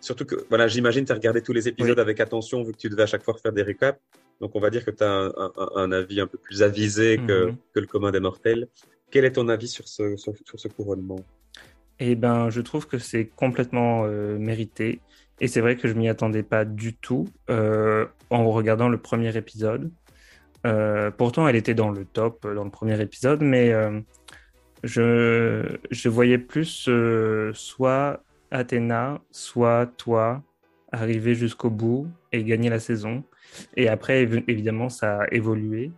[0.00, 2.00] Surtout que, voilà, j'imagine tu as regardé tous les épisodes Oui.
[2.02, 4.00] avec attention, vu que tu devais à chaque fois faire des récaps.
[4.40, 7.18] Donc on va dire que tu as un, un- un avis un peu plus avisé
[7.26, 7.56] que, Mhm.
[7.74, 8.68] que le commun des mortels.
[9.10, 11.20] Quel est ton avis sur ce, sur, sur ce couronnement?
[11.98, 15.00] Eh ben, je trouve que c'est complètement euh, mérité.
[15.40, 19.34] Et c'est vrai que je m'y attendais pas du tout euh, en regardant le premier
[19.36, 19.90] épisode.
[21.16, 23.72] pourtant, elle était dans le top dans le premier épisode, mais
[24.82, 26.88] je, je voyais plus
[27.54, 30.42] soit Athéna, soit toi
[30.92, 33.22] arriver jusqu'au bout et gagner la saison.
[33.76, 35.90] Et après, évidemment, ça a évolué.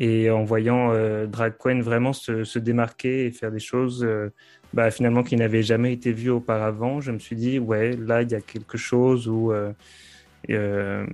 [0.00, 4.32] Et en voyant euh, Drag Queen vraiment se, démarquer et faire des choses euh,
[4.72, 8.30] bah, finalement qui n'avaient jamais été vues auparavant, je me suis dit, ouais, là, il
[8.30, 11.06] y a quelque chose où euh,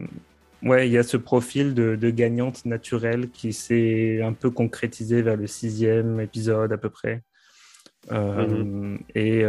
[0.63, 5.37] ouais, il y a ce profil de, gagnante naturelle qui s'est un peu concrétisé vers
[5.37, 7.23] le sixième épisode à peu près.
[8.11, 8.99] Mm-hmm.
[9.17, 9.45] Et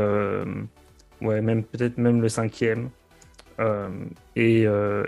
[1.21, 2.89] ouais, même peut-être même le cinquième.
[4.35, 4.61] Et,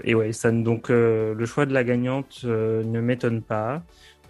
[0.03, 3.83] et, ouais, ça, donc le choix de la gagnante ne m'étonne pas.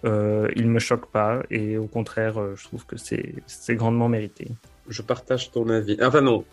[0.04, 4.48] Euh, il me choque pas et au contraire, euh, je trouve que c'est grandement mérité.
[4.88, 5.96] Je partage ton avis.
[6.02, 6.44] Enfin non,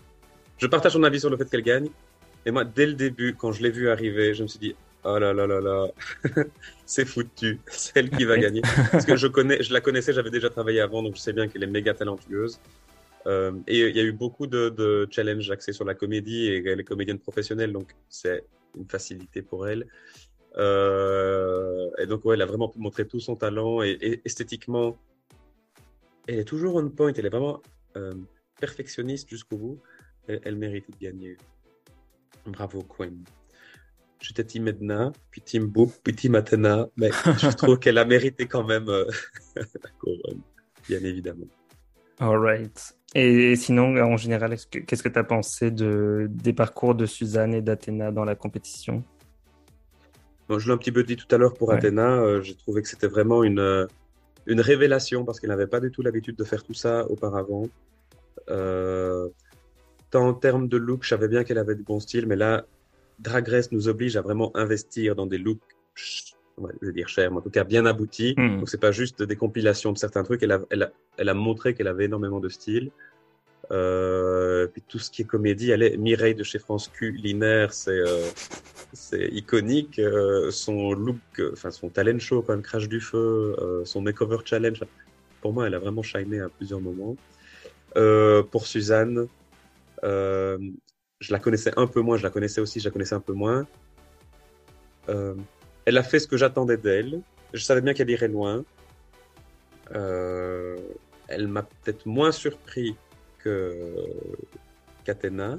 [0.58, 1.88] je partage ton avis sur le fait qu'elle gagne.
[2.46, 5.18] Et moi, dès le début, quand je l'ai vue arriver, je me suis dit, oh
[5.18, 5.88] là là là là,
[6.86, 8.62] c'est foutu, c'est elle qui va gagner.
[8.92, 11.48] Parce que je connais, je la connaissais, j'avais déjà travaillé avant, donc je sais bien
[11.48, 12.60] qu'elle est méga talentueuse.
[13.26, 16.66] Euh, et il y a eu beaucoup de, de challenges axés sur la comédie et
[16.66, 18.44] elle est comédienne professionnelle, donc c'est
[18.76, 19.86] une facilité pour elle.
[20.56, 24.98] Euh, et donc, ouais, elle a vraiment pu montrer tout son talent et, esthétiquement,
[26.26, 27.12] elle est toujours on point.
[27.16, 27.62] Elle est vraiment
[27.96, 28.14] euh,
[28.60, 29.82] perfectionniste jusqu'au bout.
[30.26, 31.36] Elle, mérite de gagner.
[32.46, 33.24] Bravo, Queen.
[34.20, 38.46] J'étais Team Edna, puis Team Boop, puis Team Athena, mais je trouve qu'elle a mérité
[38.46, 38.86] quand même
[39.56, 40.42] la couronne,
[40.86, 41.46] bien évidemment.
[42.20, 42.94] All right.
[43.14, 47.62] Et, sinon, en général, qu'est-ce que tu as pensé de, des parcours de Suzanne et
[47.62, 49.02] d'Athéna dans la compétition?
[50.48, 52.88] Je l'ai un petit peu dit tout à l'heure pour Athéna, euh, j'ai trouvé que
[52.88, 53.86] c'était vraiment une, euh,
[54.46, 57.68] une révélation parce qu'elle n'avait pas du tout l'habitude de faire tout ça auparavant.
[58.48, 59.28] Euh,
[60.10, 62.64] tant en termes de look, je savais bien qu'elle avait du bon style, mais là,
[63.20, 65.60] Drag Race nous oblige à vraiment investir dans des looks,
[66.58, 68.34] je vais dire chers, mais en tout cas bien aboutis.
[68.36, 68.58] Hmm.
[68.58, 70.42] Donc c'est pas juste des compilations de certains trucs.
[70.42, 72.90] Elle a, elle a, elle a montré qu'elle avait énormément de style.
[73.72, 78.00] Euh, puis tout ce qui est comédie, elle est Mireille de chez France Culinaire, c'est
[78.00, 78.28] euh,
[78.92, 79.98] c'est iconique.
[79.98, 81.18] Euh, son look,
[81.52, 84.82] enfin son talent show quand même, Crash du feu, son makeover challenge.
[85.40, 87.16] Pour moi, elle a vraiment shiné à plusieurs moments.
[88.50, 89.28] pour Suzanne,
[90.02, 93.34] je la connaissais un peu moins, je la connaissais aussi, je la connaissais un peu
[93.34, 93.66] moins.
[95.90, 97.20] Elle a fait ce que j'attendais d'elle.
[97.52, 98.64] Je savais bien qu'elle irait loin.
[99.92, 102.96] elle m'a peut-être moins surpris
[103.38, 104.06] que
[105.04, 105.58] Catena.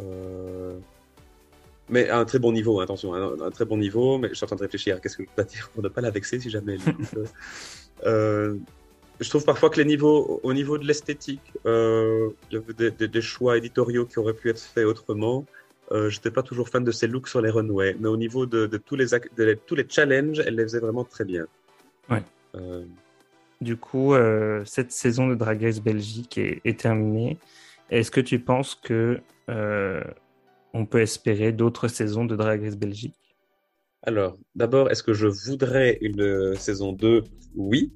[0.00, 0.78] Euh,
[1.90, 4.16] mais à un très bon niveau, hein, attention, hein, un, très bon niveau.
[4.16, 5.88] Mais je suis en train de réfléchir à qu'est-ce que je peux dire pour ne
[5.88, 7.24] pas la vexer si jamais elle
[8.06, 8.56] euh,
[9.20, 13.20] je trouve parfois que les niveaux, au niveau de l'esthétique, euh, il y avait des,
[13.20, 15.44] choix éditoriaux qui auraient pu être faits autrement.
[15.92, 18.66] Euh, J'étais pas toujours fan de ses looks sur les runways, mais au niveau de,
[18.78, 19.06] tous, les,
[19.66, 21.46] tous les challenges, elle les faisait vraiment très bien.
[22.08, 22.22] Ouais.
[22.54, 22.84] Euh,
[23.60, 27.38] du coup, euh, cette saison de Drag Race Belgique est, terminée.
[27.90, 30.02] Est-ce que tu penses que euh,
[30.72, 33.14] on peut espérer d'autres saisons de Drag Race Belgique?
[34.02, 37.24] Alors, d'abord, est-ce que je voudrais une saison 2
[37.54, 37.92] Oui.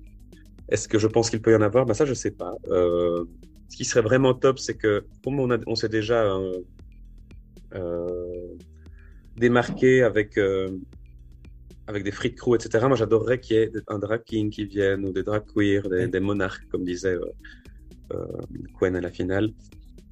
[0.69, 1.87] Est-ce que je pense qu'il peut y en avoir?
[1.87, 2.53] Ben, Ça, je ne sais pas.
[2.67, 6.37] Ce qui serait vraiment top, c'est que, comme on, on s'est déjà
[9.37, 10.39] démarqué avec
[11.87, 12.87] avec des frites crew, etc.
[12.87, 16.21] Moi, j'adorerais qu'il y ait un drag king qui vienne ou des drag queer, des,
[16.21, 17.27] monarques, comme disait euh,
[18.13, 18.25] euh,
[18.79, 19.51] Quen à la finale,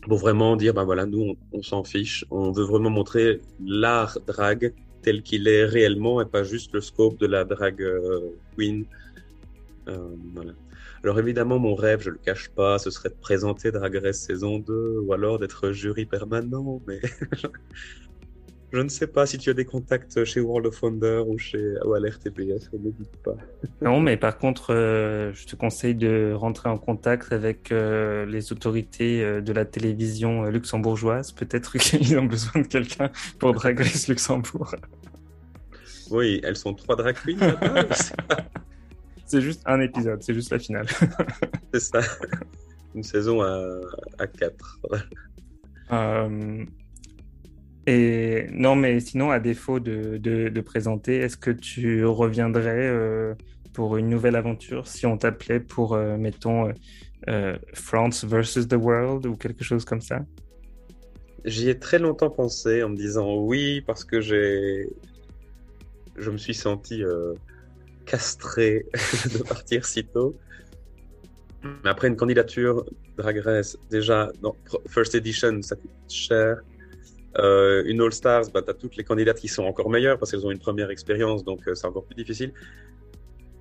[0.03, 4.75] pour vraiment dire, ben voilà, nous, on, s'en fiche, on veut vraiment montrer l'art drag
[5.03, 8.21] tel qu'il est réellement et pas juste le scope de la drag euh,
[8.57, 8.85] queen.
[9.89, 10.53] Euh, voilà.
[11.05, 14.59] Alors évidemment, mon rêve, je le cache pas, ce serait de présenter Drag Race saison
[14.59, 17.01] 2 ou alors d'être jury permanent, mais
[18.73, 21.75] Je ne sais pas si tu as des contacts chez World of Wonder ou chez
[21.85, 23.37] ou à l'RTBS, n'hésite pas.
[23.83, 28.51] Non, mais par contre, euh, je te conseille de rentrer en contact avec euh, les
[28.51, 31.33] autorités euh, de la télévision luxembourgeoise.
[31.33, 34.75] Peut-être qu'ils ont besoin de quelqu'un pour Drag Race Luxembourg.
[36.11, 37.57] Oui, elles sont trois drag queens
[39.33, 40.87] C'est juste un épisode, c'est juste la finale.
[41.73, 42.01] c'est ça.
[42.95, 43.81] Une saison à,
[44.19, 44.79] à quatre.
[47.87, 53.33] Et non, mais sinon, à défaut de, de, présenter, est-ce que tu reviendrais euh,
[53.73, 56.71] pour une nouvelle aventure si on t'appelait pour, euh, mettons,
[57.31, 60.27] euh, France versus the World ou quelque chose comme ça?
[61.47, 64.91] J'y ai très longtemps pensé en me disant oui parce que j'ai,
[66.19, 67.03] je me suis senti
[68.05, 68.87] castré
[69.33, 70.37] de partir si tôt.
[71.63, 72.85] Mais après une candidature
[73.17, 74.55] Drag Race, déjà, non,
[74.89, 76.63] First Edition, ça coûte cher.
[77.39, 80.31] Euh, une All Stars, bah, tu as toutes les candidates qui sont encore meilleures parce
[80.31, 82.53] qu'elles ont une première expérience, donc euh, c'est encore plus difficile.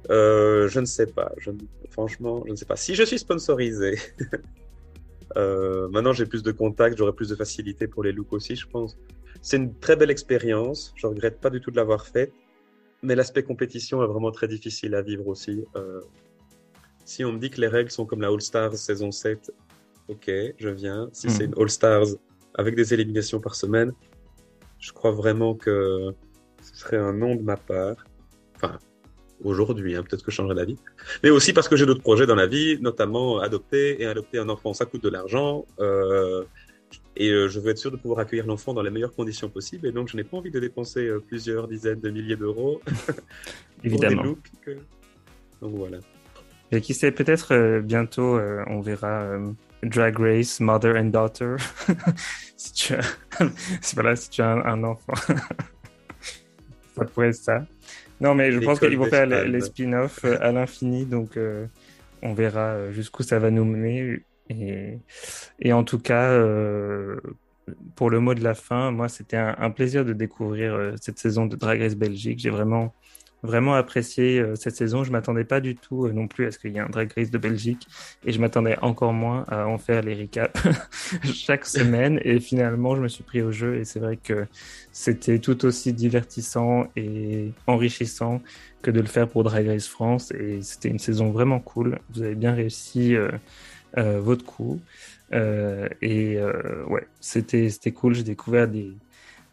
[0.09, 1.31] Euh, je ne sais pas.
[1.37, 1.51] Je,
[1.89, 2.75] franchement, je ne sais pas.
[2.75, 3.97] Si je suis sponsorisé,
[5.35, 8.97] maintenant j'ai plus de contacts, j'aurai plus de facilité pour les looks aussi, je pense.
[9.41, 10.93] C'est une très belle expérience.
[10.95, 12.33] Je regrette pas du tout de l'avoir faite.
[13.03, 15.63] Mais l'aspect compétition est vraiment très difficile à vivre aussi.
[15.75, 16.01] Euh,
[17.05, 19.51] si on me dit que les règles sont comme la All Stars saison 7,
[20.07, 21.09] ok, je viens.
[21.11, 21.53] Si c'est Mhm.
[21.55, 22.05] une All Stars
[22.55, 23.91] avec des éliminations par semaine,
[24.79, 26.13] je crois vraiment que
[26.61, 27.95] ce serait un non de ma part.
[28.55, 28.77] Enfin,
[29.43, 30.77] aujourd'hui, hein, peut-être que je changerai d'avis.
[31.23, 34.49] Mais aussi parce que j'ai d'autres projets dans la vie, notamment adopter et adopter un
[34.49, 35.65] enfant, ça coûte de l'argent.
[35.79, 36.43] Euh,
[37.15, 39.87] et euh, je veux être sûr de pouvoir accueillir l'enfant dans les meilleures conditions possibles.
[39.87, 43.13] Et donc, je n'ai pas envie de dépenser euh, plusieurs dizaines de milliers d'euros pour
[43.83, 44.23] des Évidemment.
[44.23, 44.49] looks.
[44.61, 44.77] que-
[45.61, 45.97] Donc voilà.
[46.71, 49.51] Et qui sait, peut-être euh, bientôt, euh, on verra euh,
[49.83, 51.55] Drag Race, Mother and Daughter.
[52.55, 53.01] si tu as,
[53.93, 55.13] voilà, si tu as un, un enfant.
[56.95, 57.65] ça pourrait être ça.
[58.21, 61.37] Non, mais je pense qu'ils vont faire les, les spin-offs à l'infini, donc
[62.21, 64.21] on verra jusqu'où ça va nous mener.
[65.59, 67.19] Et, en tout cas, euh,
[67.95, 71.45] pour le mot de la fin, moi, c'était un, plaisir de découvrir euh, cette saison
[71.45, 72.39] de Drag Race Belgique.
[72.39, 72.93] J'ai vraiment,
[73.43, 75.03] vraiment apprécié euh, cette saison.
[75.03, 77.31] Je m'attendais pas du tout non plus à ce qu'il y ait un Drag Race
[77.31, 77.87] de Belgique
[78.25, 80.59] et je m'attendais encore moins à en faire les recaps
[81.33, 82.19] chaque semaine.
[82.23, 84.47] Et finalement, je me suis pris au jeu et c'est vrai que
[84.91, 88.41] c'était tout aussi divertissant et enrichissant
[88.81, 90.31] que de le faire pour Drag Race France.
[90.31, 91.99] Et c'était une saison vraiment cool.
[92.13, 93.15] Vous avez bien réussi
[93.97, 94.81] votre coup.
[95.33, 98.13] Euh, et euh, ouais, c'était c'était cool.
[98.13, 98.93] J'ai découvert des,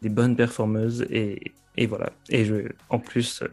[0.02, 2.12] des bonnes performeuses et, et voilà.
[2.28, 3.48] Et je, en plus, euh,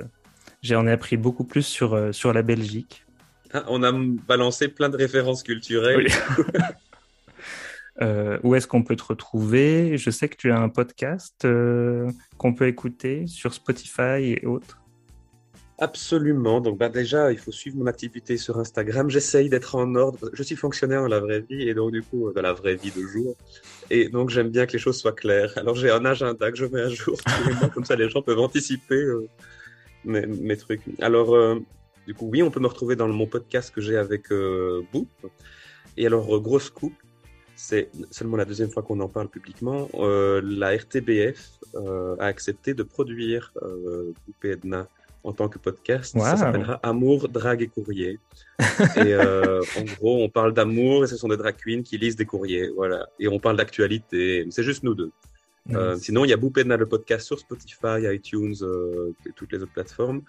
[0.61, 3.05] j'en ai appris beaucoup plus sur, euh, sur la Belgique.
[3.53, 6.07] Ah, on a balancé plein de références culturelles.
[6.07, 6.53] Oui.
[8.01, 9.97] Euh, où est-ce qu'on peut te retrouver?
[9.97, 14.81] Je sais que tu as un podcast euh, qu'on peut écouter sur Spotify et autres.
[15.77, 16.61] Absolument.
[16.61, 19.09] Donc, bah, déjà, il faut suivre mon activité sur Instagram.
[19.09, 20.29] J'essaye d'être en ordre.
[20.31, 22.91] Je suis fonctionnaire dans la vraie vie et donc, du coup, dans la vraie vie
[22.91, 23.35] de jour.
[23.89, 25.51] Et donc, j'aime bien que les choses soient claires.
[25.57, 27.17] Alors, j'ai un agenda que je mets à jour.
[27.73, 29.27] Comme ça, les gens peuvent anticiper euh,
[30.05, 30.81] mes, trucs.
[31.01, 31.59] Alors, euh,
[32.07, 34.81] du coup, oui, on peut me retrouver dans mon podcast que j'ai avec euh.
[35.97, 36.95] Et alors, euh, grosse coupe.
[37.55, 39.87] C'est seulement la deuxième fois qu'on en parle publiquement.
[39.95, 44.89] Euh, la RTBF euh, a accepté de produire euh, Boop et Edna
[45.25, 46.13] en tant que podcast.
[46.15, 46.23] Wow.
[46.23, 48.19] Ça s'appellera Amour, Drague et Courrier.
[48.59, 52.15] et euh, en gros, on parle d'amour et ce sont des drag queens qui lisent
[52.15, 52.69] des courriers.
[52.75, 53.09] Voilà.
[53.19, 54.45] Et on parle d'actualité.
[54.51, 55.11] C'est juste nous deux.
[55.71, 59.63] Euh, sinon, il y a Boupedna, le podcast sur Spotify, iTunes euh, et toutes les
[59.63, 60.21] autres plateformes.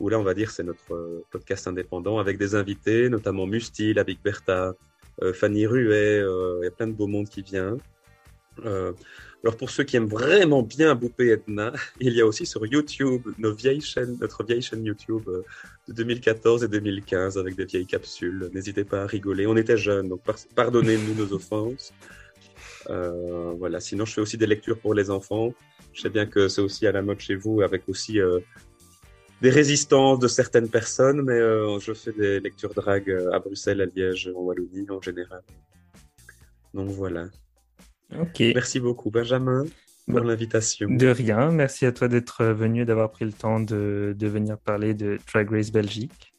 [0.00, 4.04] Où là, on va dire, c'est notre podcast indépendant avec des invités, notamment Musti, la
[4.04, 4.72] Big Bertha,
[5.34, 6.20] Fanny Ruet.
[6.20, 7.76] Il y a plein de beau monde qui vient.
[9.44, 13.22] Alors pour ceux qui aiment vraiment bien Boupé Edna, il y a aussi sur YouTube
[13.38, 15.42] nos vieilles chaînes, notre vieille chaîne YouTube euh,
[15.88, 18.50] de 2014 et 2015 avec des vieilles capsules.
[18.54, 19.46] N'hésitez pas à rigoler.
[19.46, 21.92] On était jeunes, donc par- pardonnez-nous nos offenses.
[22.90, 23.80] Euh, voilà.
[23.80, 25.52] Sinon, je fais aussi des lectures pour les enfants.
[25.92, 28.38] Je sais bien que c'est aussi à la mode chez vous, avec aussi euh,
[29.40, 31.38] des résistances de certaines personnes, mais
[31.80, 35.42] je fais des lectures drag euh, à Bruxelles, à Liège, en Wallonie en général.
[36.72, 37.26] Donc voilà.
[38.20, 38.40] Ok.
[38.54, 39.64] Merci beaucoup, Benjamin,
[40.08, 40.88] pour l'invitation.
[40.90, 41.50] De rien.
[41.50, 45.50] Merci à toi d'être venu, d'avoir pris le temps de, de venir parler de Drag
[45.50, 46.32] Race Belgique.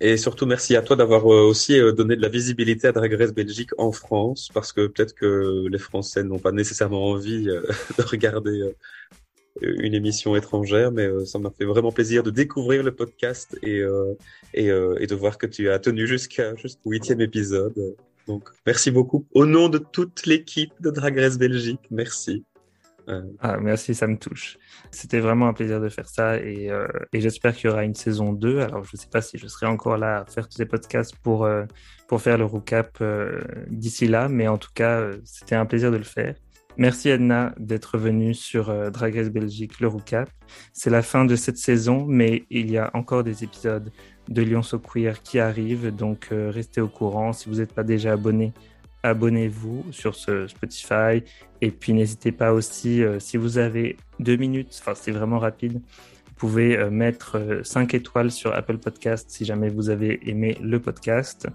[0.00, 3.12] Et surtout, merci à toi d'avoir euh, aussi euh, donné de la visibilité à Drag
[3.14, 7.62] Race Belgique en France, parce que peut-être que les Français n'ont pas nécessairement envie euh,
[7.98, 8.72] de regarder
[9.62, 13.80] une émission étrangère, mais euh, ça m'a fait vraiment plaisir de découvrir le podcast et,
[13.80, 14.14] euh,
[14.54, 17.96] et, euh, et de voir que tu as tenu jusqu'à jusqu'au huitième épisode.
[18.28, 19.26] Donc, merci beaucoup.
[19.32, 22.44] Au nom de toute l'équipe de Drag Race Belgique, merci.
[23.08, 24.58] Euh, Ah, merci, ça me touche.
[24.90, 28.34] C'était vraiment un plaisir de faire ça et, euh, j'espère qu'il y aura une saison
[28.34, 28.60] 2.
[28.60, 31.16] Alors, je ne sais pas si je serai encore là à faire tous ces podcasts
[31.16, 31.64] pour, euh,
[32.06, 33.02] pour faire le recap
[33.68, 36.34] d'ici là, mais en tout cas, c'était un plaisir de le faire.
[36.76, 40.30] Merci Edna d'être venue sur Drag Race Belgique, le recap.
[40.72, 43.90] C'est la fin de cette saison, mais il y a encore des épisodes
[44.28, 47.32] de Lyon So Queer qui arrivent, donc euh, restez au courant.
[47.32, 48.52] Si vous n'êtes pas déjà abonné,
[49.02, 51.22] abonnez-vous sur ce Spotify.
[51.60, 55.74] Et puis n'hésitez pas aussi, euh, si vous avez deux minutes, enfin c'est vraiment rapide,
[55.74, 60.78] vous pouvez euh, mettre 5 étoiles sur Apple Podcast si jamais vous avez aimé le
[60.78, 61.48] podcast.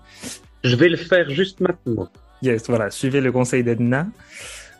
[0.64, 2.10] je vais le faire juste maintenant.
[2.42, 4.08] Yes, voilà, suivez le conseil d'Edna.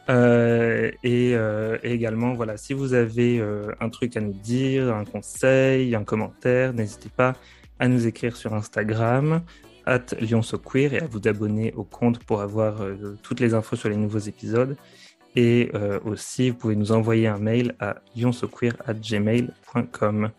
[0.10, 4.94] Euh, et, euh, et également, voilà, si vous avez euh, un truc à nous dire,
[4.94, 7.36] un conseil, un commentaire, n'hésitez pas
[7.80, 9.42] à nous écrire sur Instagram,
[9.86, 13.90] at LyonSoQueer, et à vous abonner au compte pour avoir euh, toutes les infos sur
[13.90, 14.76] les nouveaux épisodes.
[15.36, 20.30] Et euh, aussi, vous pouvez nous envoyer un mail à yonsoqueer.gmail.com.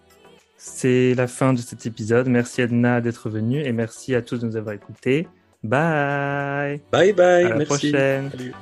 [0.56, 2.28] C'est la fin de cet épisode.
[2.28, 5.26] Merci Edna d'être venue et merci à tous de nous avoir écoutés.
[5.62, 7.90] Bye Bye bye, à la merci.
[7.90, 8.30] prochaine.
[8.30, 8.54] Salut.